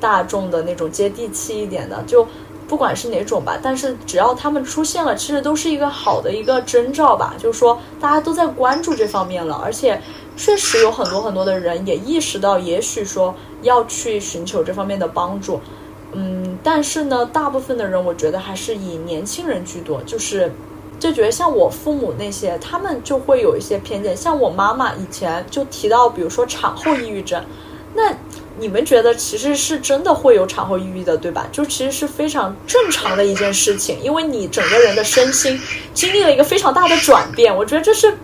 [0.00, 2.24] 大众的那种接地气一点的，就
[2.68, 7.34] 不管是哪种吧，但是只要他们出现了，其实都是一个好的一个征兆吧。
[7.36, 10.00] 就是说大家都在关注这方面了，而且
[10.36, 15.60] 确实有很多很多的人也意识到，也许说要去寻求这方面的帮助。
[16.12, 20.52] 嗯，但是呢，大部分的人我觉得还是以年轻人居多，就是。
[21.02, 24.16] 就觉得像我父母那些，他们就会有一些偏见。
[24.16, 27.44] 像我妈妈以前就提到，比如说产后抑郁症，
[27.92, 28.14] 那
[28.56, 31.44] 你们觉得其实是真的会有产后抑郁的，对吧？
[31.50, 35.60] 就其实是非常正常的一件事情，因为你整个人的身心
[35.92, 38.16] 经历了一个非常大的转变，我觉得这是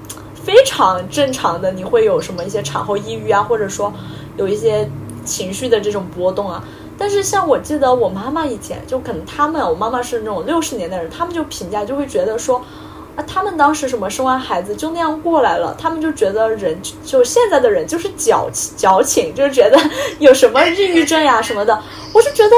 [0.45, 1.73] 非常正常的。
[1.73, 3.93] 你会有什么一些产后抑郁啊，或者说
[4.37, 4.89] 有一些
[5.25, 6.63] 情绪的这种波动啊？
[6.99, 12.61] 但是像我记得我妈妈以前就可能他们，我妈妈是那种六十年代人，他们就评价就会觉得说，
[13.15, 19.79] 啊，他们当时什么生完孩子就那样过来了，他们就觉得人就现在的人就是矫矫情，就是觉得
[20.19, 21.81] 有什么抑郁症呀什么的。
[22.13, 22.57] 我是觉得，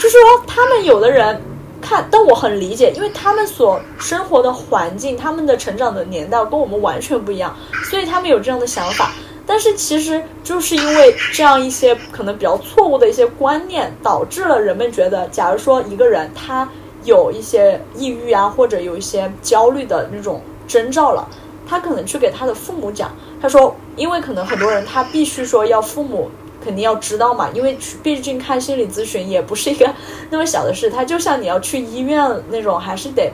[0.00, 1.42] 就是说他们有的人
[1.82, 7.56] 看，但我很理解，因为他们所生活的环境，他们的成长的年代跟我们完全不一样，
[7.90, 9.10] 所以他们有这样的想法。
[9.50, 16.68] 但是其实就是因为这样一些可能比较错误的一些观念，导致了人们觉得，假如说一个人他
[17.02, 21.28] 有一些抑郁啊，或者有一些焦虑的那种征兆了，
[21.66, 23.10] 他可能去给他的父母讲，
[23.42, 26.30] 他说，因为可能很多人他必须说要父母
[26.64, 29.92] 肯定要知道嘛，因为毕竟看心理咨询也不是一个
[30.30, 33.32] 那么小的事，他就像你要去医院那种，还是得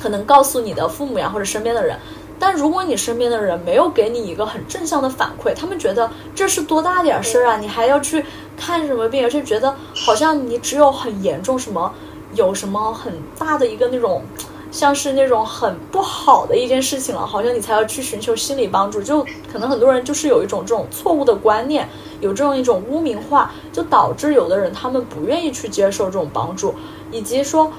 [0.00, 1.98] 可能告诉你的父母呀或者身边的人。
[2.42, 8.24] 但如果你身边的人没有给你一个很正向的反馈，他们觉得这是多大点事儿啊，你还要去
[8.56, 11.94] 看什么病，而且觉得好像你只有很严重什么，
[12.34, 14.24] 有什么很大的一个那种，
[14.72, 19.00] 像是那种很不好的一件事情了，好像你才要去寻求心理帮助。
[19.00, 21.88] 就可能很多人就是有一种这种错误的观念，
[22.20, 26.74] 有这种一种污名化，就导致有的人他们不愿意去接受这种帮助，
[27.12, 27.70] 以及说。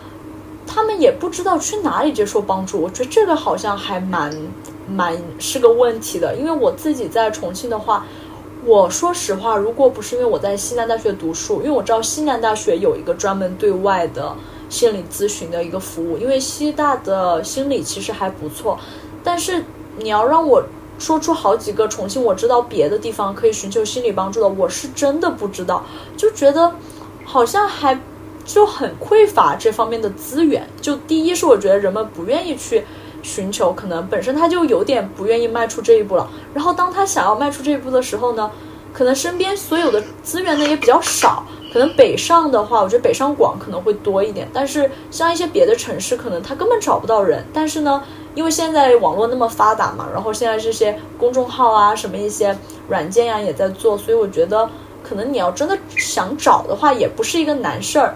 [0.65, 4.35] 他们也不知道去哪里接受帮助，我觉得这个好像还蛮
[4.87, 6.35] 蛮是个问题的。
[6.35, 8.05] 因为我自己在重庆的话，
[8.65, 14.35] 我说实话，如果不是因为我在西南大学读书，因为我知道西南大学有一个专门对外的
[14.69, 18.79] 心理咨询的一个服务，因为西大的心理其实还不错。
[19.23, 19.63] 但是
[19.97, 20.63] 你要让我
[20.97, 25.83] 说出好几个重庆我知道别的地方可以寻求心理帮助的，我是真的不知道，
[26.17, 26.73] 就觉得
[27.25, 27.99] 好像还。
[28.45, 30.67] 就很匮乏这方面的资源。
[30.81, 32.83] 就第一是我觉得人们不愿意去
[33.21, 36.29] 寻求，可能本身他就有点不愿意迈出这一步了。
[36.53, 38.51] 然后当他想要迈出这一步的时候呢，
[38.91, 41.45] 可能身边所有的资源呢也比较少。
[41.71, 44.47] 可能北上的话，我觉得北上广可能会多一点。
[44.53, 47.43] 但是像一些别的城市，可能他根本找不到人。
[47.51, 48.03] 但是呢，
[48.35, 52.55] 因为现在网络那么发达嘛，然后现在这些公众号啊，什么一些
[52.87, 54.69] 软件呀也在做，所以我觉得
[55.01, 58.13] 可能你要真的想找的话，也不是一个难事儿。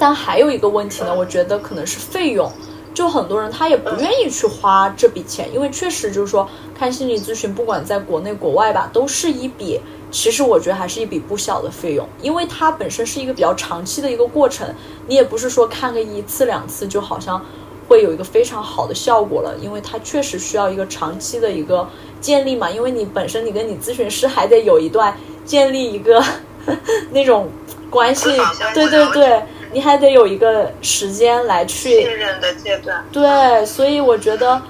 [0.00, 2.50] 但还有一个问题呢，我觉得可能是费用，
[2.94, 9.78] 就很多人他也不愿意去花这笔钱，因为确实就是说看心理咨询，不管在国内国外吧，都是一笔，
[10.10, 14.66] 其实我觉得还是一笔不小的费用，因为它本身是一个比较长期的一个过程，
[15.06, 17.44] 你也不是说看个一次两次就好像
[17.86, 21.86] 会有一个非常好的效果了，因为它确实需要一个长期的一个
[22.22, 26.24] 建立嘛，因为你本身你跟你咨询师还得有一段建立一个
[27.12, 27.50] 那种
[27.90, 28.30] 关系，
[28.72, 29.42] 对对对。
[29.72, 34.60] 你还得有一个时间来去信任的阶段，对，所以我觉得，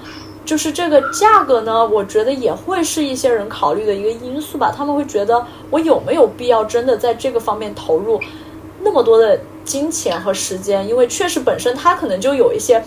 [0.44, 4.72] 就是这个价格呢，我觉得也会是一些人考虑的一个因素吧。
[4.76, 8.20] 他们会觉得，我有没有必要真的在这个方面投入
[8.82, 10.86] 那么多的金钱和时间？
[10.86, 12.82] 因为确实本身他可能就有一些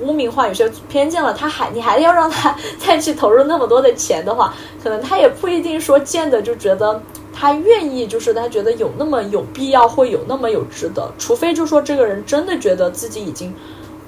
[0.00, 7.02] 污名化、有些偏见了，他还 你还要让他再去投入那么多的钱的话，可能他也不一定说见的就觉得
[7.38, 13.54] 他愿意，就是他觉得有那么有必要，会有那么有值得，除非就说这个人真的觉得自己已经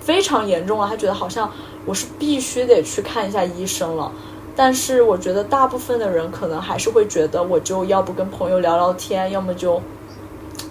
[0.00, 1.48] 非常严重了，他觉得好像
[1.86, 4.10] 我是必须得去看一下医生了。
[4.56, 9.80] 但是我觉得大部分的人可能还是会觉得，我就要不跟朋友聊聊天，要么就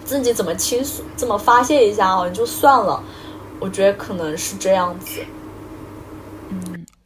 [0.04, 3.02] 自己怎么倾诉、怎么发泄一下啊，就算了。
[3.62, 5.22] 我觉得可能是这样子。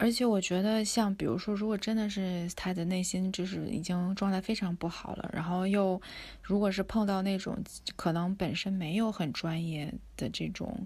[0.03, 6.01] 而且我觉得，像比如说，如果真的是他的内心就是已经状态非常不好了，然后又
[6.41, 7.57] 如果是碰到那种
[7.95, 10.85] 可能本身没有很专业的这种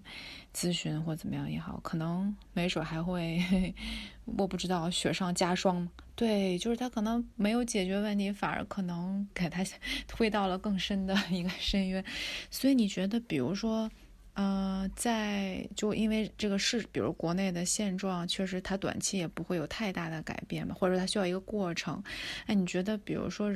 [0.54, 3.44] 咨询或怎么样也好，可能没准还会。
[4.38, 9.64] 我不知道雪上加霜，对，就是他可能没有解决问题，反而可能给他
[10.08, 12.06] 推到了更深的一个深渊。
[12.52, 13.90] 所以你觉得，比如说，
[14.38, 22.02] 呃，在就因为这个是，比如国内的现状，确实它短期也不会有太大的改变嘛，或者说它需要一个过程。
[22.46, 23.52] 哎，你觉得，比如说，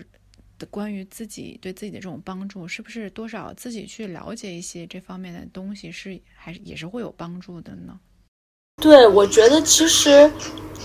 [0.72, 8.00] 关于自己对自己的这种帮助，是不是多少自己去了解一些这方面的东西，是还是也是会有帮助的呢？
[8.82, 10.32] 对，我觉得其实，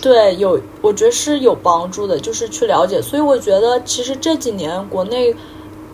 [0.03, 3.01] 对有，我觉得是有帮助的，就是去了解。
[3.01, 5.35] 所以我觉得，其实这几年国内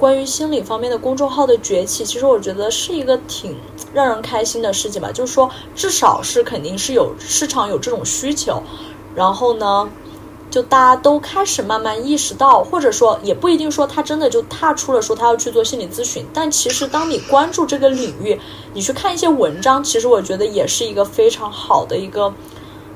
[0.02, 3.56] 关于心理方面的公众号的崛起，其实我觉得是一个挺
[3.94, 5.12] 让人开心的事情吧。
[5.12, 8.60] 就是说，至少是肯定是有市场有这种需求，
[9.14, 9.88] 然后呢。
[10.50, 18.38] 就大家都开始慢慢意识到，或者说也不一定说他真的就踏出了说他要去做心理咨询，但其实当你关注这个领域，
[18.74, 22.30] 你去看一些文章，其实我觉得也是一个非常好的一个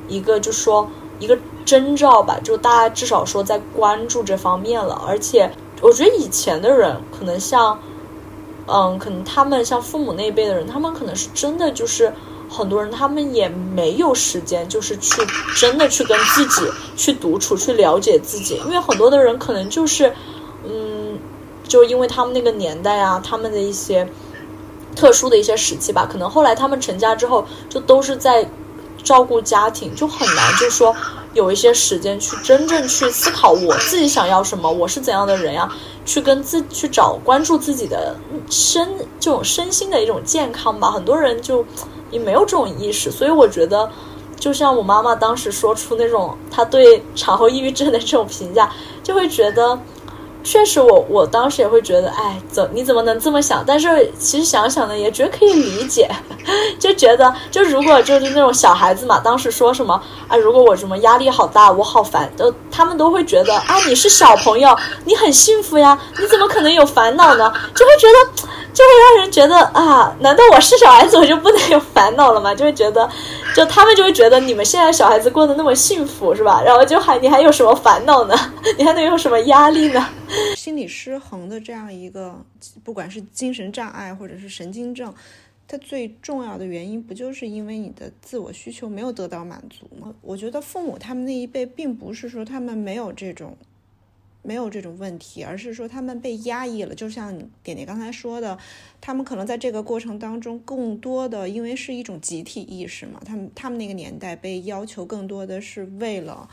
[0.07, 0.87] 一个，就是说
[1.19, 2.39] 一个征兆吧。
[2.45, 5.51] 就大家至少说在关注这方面了，而且
[5.81, 7.79] 我觉得以前的人可能像，
[8.67, 12.13] 嗯，可能他们像父母那一辈的人，他们可能是真的就是。
[12.49, 15.21] 很多人他们也没有时间，就是去
[15.57, 16.63] 真的去跟自己
[16.97, 18.55] 去独处，去了解自己。
[18.65, 20.13] 因为很多的人可能就是，
[20.63, 21.19] 嗯，
[21.67, 24.09] 就因为他们那个年代啊，他们的一些
[24.95, 28.49] 特殊的一些时期吧，可能后来他们成家之后，就都是在
[29.03, 30.95] 照顾家庭，就很难，就说
[31.37, 35.71] 有一些时间去真正去思考我自己想要什么，我是怎样的人呀，
[36.05, 38.17] 去跟自去找关注自己的
[38.51, 38.89] 身
[39.21, 40.91] 这种身心的一种健康吧。
[40.91, 41.65] 很多人就。
[42.09, 43.91] 也没有这种意识，所以我觉得，
[44.39, 48.71] 就像我妈妈当时说出那种她对产后抑郁症的这种评价，
[49.03, 49.77] 就会觉得，
[50.47, 53.65] 确实我我当时也会觉得，哎，怎你怎么能这么想？
[53.67, 56.09] 但是其实想想呢，也觉得可以理解，
[56.79, 64.75] 就觉得就如果就是那种小孩子嘛，当时说什么啊，如果我什么压力好大，我好烦，都他们都会觉得啊，你是小朋友，
[65.05, 67.53] 你很幸福呀，你怎么可能有烦恼呢？
[67.75, 68.49] 就会觉得。
[68.77, 72.55] 就会让人觉得啊，难道我是小孩子我就不能有烦恼了吗？
[72.55, 73.09] 就会觉得，
[73.55, 76.63] 就他们就会觉得你们现在小孩子过得那么幸福是吧？
[76.63, 78.35] 然后就还你还有什么烦恼呢？
[78.77, 80.07] 你还能有什么压力呢？
[80.55, 82.39] 心理失衡的这样一个，
[82.85, 85.15] 不管是精神障碍或者是神经症，
[85.67, 90.13] 它最重要的原因不就是因为你的自我需求没有得到满足吗？
[90.21, 93.57] 我觉得父母他们那一辈并不是说他们没有这种。
[94.47, 96.95] 没有这种问题，而是说他们被压抑了。
[96.95, 98.57] 就像点点刚才说的，
[99.01, 106.49] 他们可能在这个过程当中，更多的因为是一种集体意识嘛，他们他们那个年代被要求更多的是为了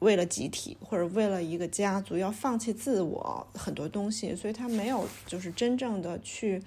[0.00, 6.60] 为了集体或者为了一个家族要放弃自我很多东西，所以他没有就是真正的去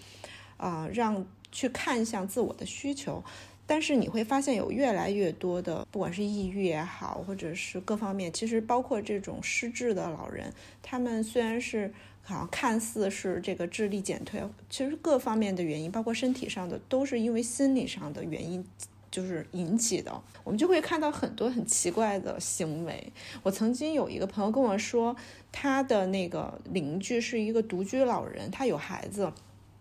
[0.56, 3.22] 啊让去看向自我的需求。
[3.68, 10.54] 但是你会发现有越来越多的，不管是抑郁也好，或者是各方面，其实包括这种失智的老人，
[10.84, 11.92] 他们虽然是
[12.22, 18.64] 好像看似是这个智力减退，其实各方面的原因，包括身体上的，都是因为心理上的原因
[19.10, 20.22] 就是引起的。
[20.44, 23.12] 我们就会看到很多很奇怪的行为。
[23.42, 25.16] 我曾经有一个朋友跟我说，
[25.52, 29.32] 他的那个邻居是一个独居老人，他有孩子。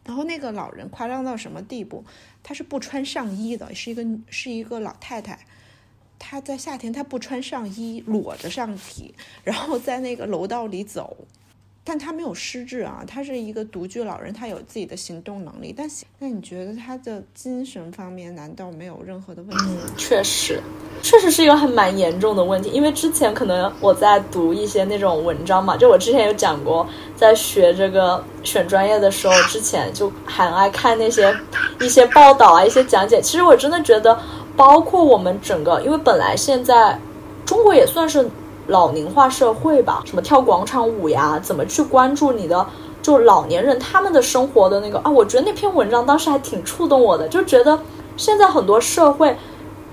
[0.04, 2.04] 然后那个老人夸张到什么地步？
[2.42, 5.38] 他是不穿上衣的，是一个是一个老太太，
[6.18, 11.16] 她在夏天她不穿上衣，裸着上体，然后在那个楼道里走。
[11.86, 15.74] 但他没有失智啊，他是一个独居老人，他有自己的行动能力。
[15.76, 15.86] 但
[16.18, 19.76] 那你觉得他的精神方面难道没有任何的问题？
[19.98, 20.58] 确实，
[21.02, 22.70] 确实是一个很蛮严重的问题。
[22.70, 31.36] 因为之前可能我在读一些那种文章嘛，就我之前有讲过，在学这个选专业的时候，之前就很爱看那些
[31.80, 33.20] 一些报道啊，一些讲解。
[33.20, 34.18] 其实我真的觉得，
[34.56, 36.98] 包括我们整个，因为本来现在
[37.44, 38.26] 中国也算是。
[38.66, 42.66] 老龄化社会吧，什么跳广场舞呀，怎么去关注你的
[43.02, 45.10] 就老年人他们的生活的那个啊？
[45.10, 47.78] 我觉得那篇文章当时还挺触动我的，就觉得
[48.16, 49.36] 现在很多社会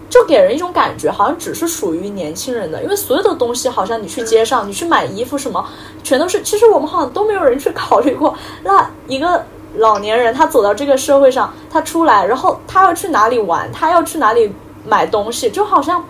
[0.09, 5.65] 就给人一种感觉，好像只是属于年轻人的，因为所有的东西好像你去街上，你去买衣服什么，
[6.03, 6.41] 全都是。
[6.41, 9.43] 其实我们好像都没有人去考虑过， 那一个
[9.78, 14.53] 老年人他走到这个社会上，他出来，然后他要去哪里玩，他要去哪里
[14.86, 16.03] 买东西，就好像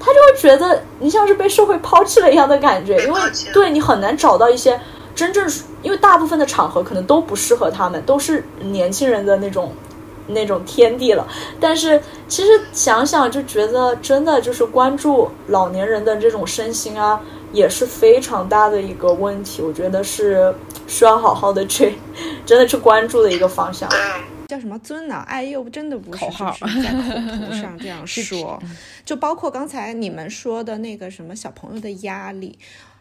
[0.00, 3.20] 他就会觉得你像是被社会抛弃了一样的感觉，因为
[3.52, 4.80] 对你很难找到一些
[5.14, 5.48] 真正，
[5.82, 9.72] 因为大部分的场合可能都不适合他们，都是年轻人的那种。
[10.32, 11.26] 那种天地了，
[11.58, 17.20] 但是其实想想就觉得，真的就是关注老年人的这种身心啊，
[17.50, 19.60] 也是非常大的一个问题。
[19.60, 20.54] 我觉得是
[20.86, 21.98] 需要好好的去，
[22.46, 23.88] 真的去关注的一个方向。
[24.50, 25.16] 叫什么尊呢？
[25.26, 28.60] 爱幼真的不是口号，在口头上这样 说。
[29.04, 32.58] 就包括刚才你们说的那个什么小朋友的压力，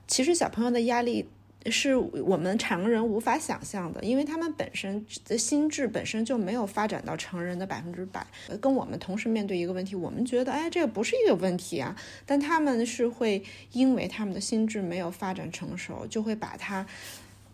[0.08, 1.28] 其实小朋友的压力。
[1.70, 8.26] 是我们常人无法想象的，因为他们本身的心智本身就没有发展到成人的百分之百。
[8.62, 11.94] 跟我们同时面对一个问题，我们觉得，哎，这个不是一个问题啊，
[12.26, 13.44] 但他们是会
[13.74, 16.88] 因为他们的心智没有发展成熟，就会把它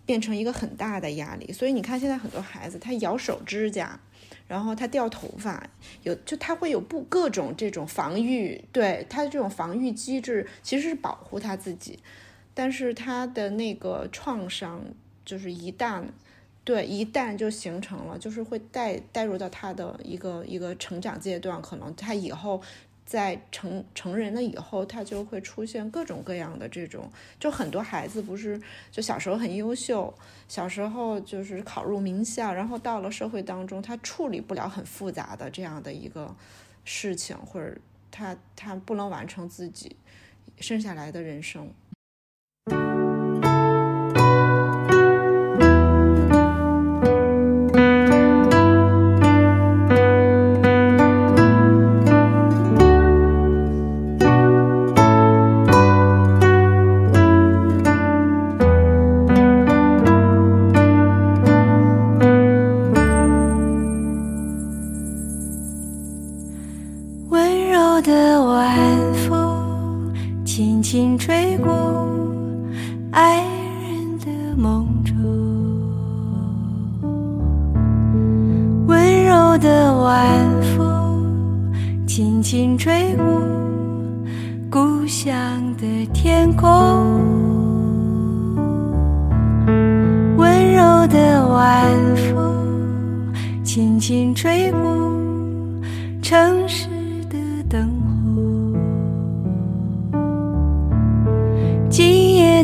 [0.06, 1.52] 变成一个很大的压力。
[1.52, 4.00] 所以你看，现在很多孩子他咬手指甲，
[4.48, 5.68] 然后他掉头发，
[6.04, 12.00] 有就他会有不各种这种防御，对他的这种防御机制其实是保护他自己。
[12.54, 14.82] 但是他的那个创伤，
[15.26, 16.04] 就是一旦，
[16.64, 22.62] 对，一旦就形成了，就是会带带入到他的一个一个成长阶段，可能他以后
[23.06, 27.08] 在成成人了以后，他就会出现各种各样的这种，
[27.40, 28.60] 就很多孩子不是
[28.92, 30.12] 就小时候很优秀，
[30.48, 36.36] 小时候就是考入名校，然后到了社会当中，他处理不了很复杂的这样的一个
[36.84, 37.78] 事情，或者
[38.10, 39.96] 他他不能完成自己
[40.60, 41.72] 剩下来的人生。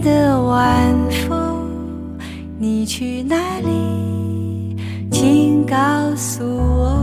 [0.01, 0.93] 的晚
[1.27, 1.69] 风
[2.57, 4.75] 你去哪里？
[5.11, 5.75] 请告
[6.15, 6.97] 诉我。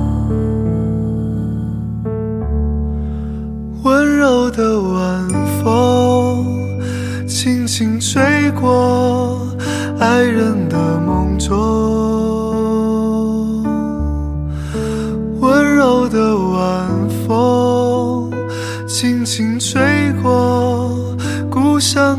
[3.84, 5.28] 温柔的晚
[5.62, 6.44] 风
[7.26, 8.20] 轻轻吹
[8.60, 9.40] 过
[10.00, 11.54] 爱人的梦中
[15.40, 18.30] 温柔的晚风
[18.86, 19.80] 轻轻吹
[20.22, 20.90] 过
[21.50, 22.18] 故乡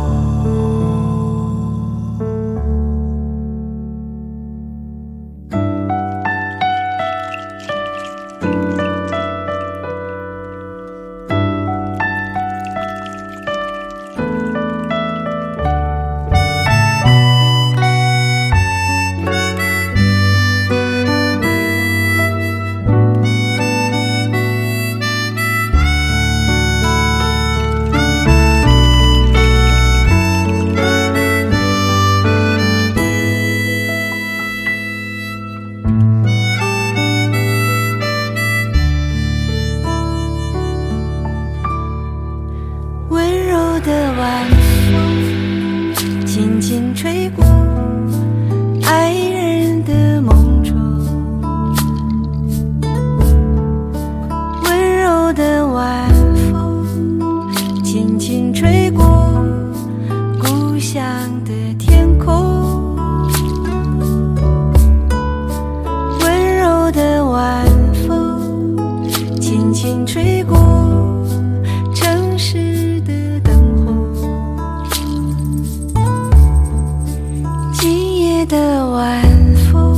[78.51, 79.23] 的晚
[79.71, 79.95] 风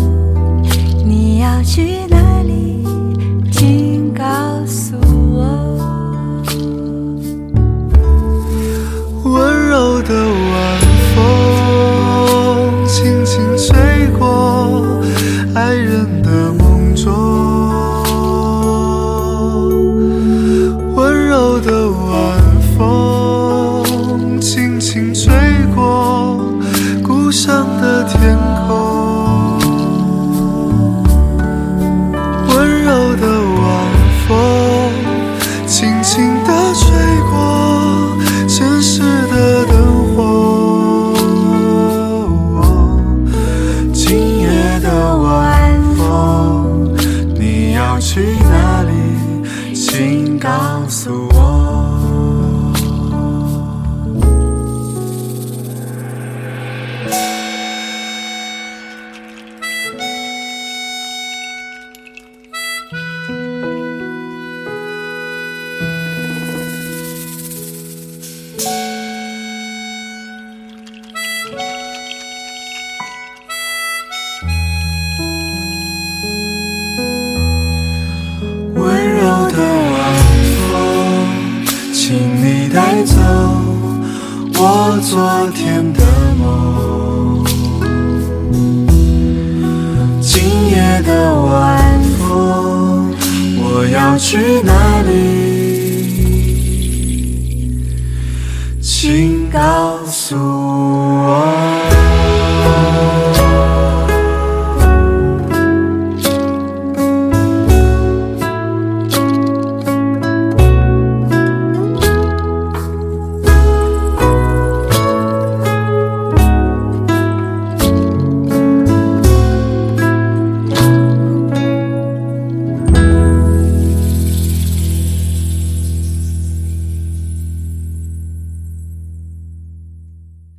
[1.04, 2.03] 你要去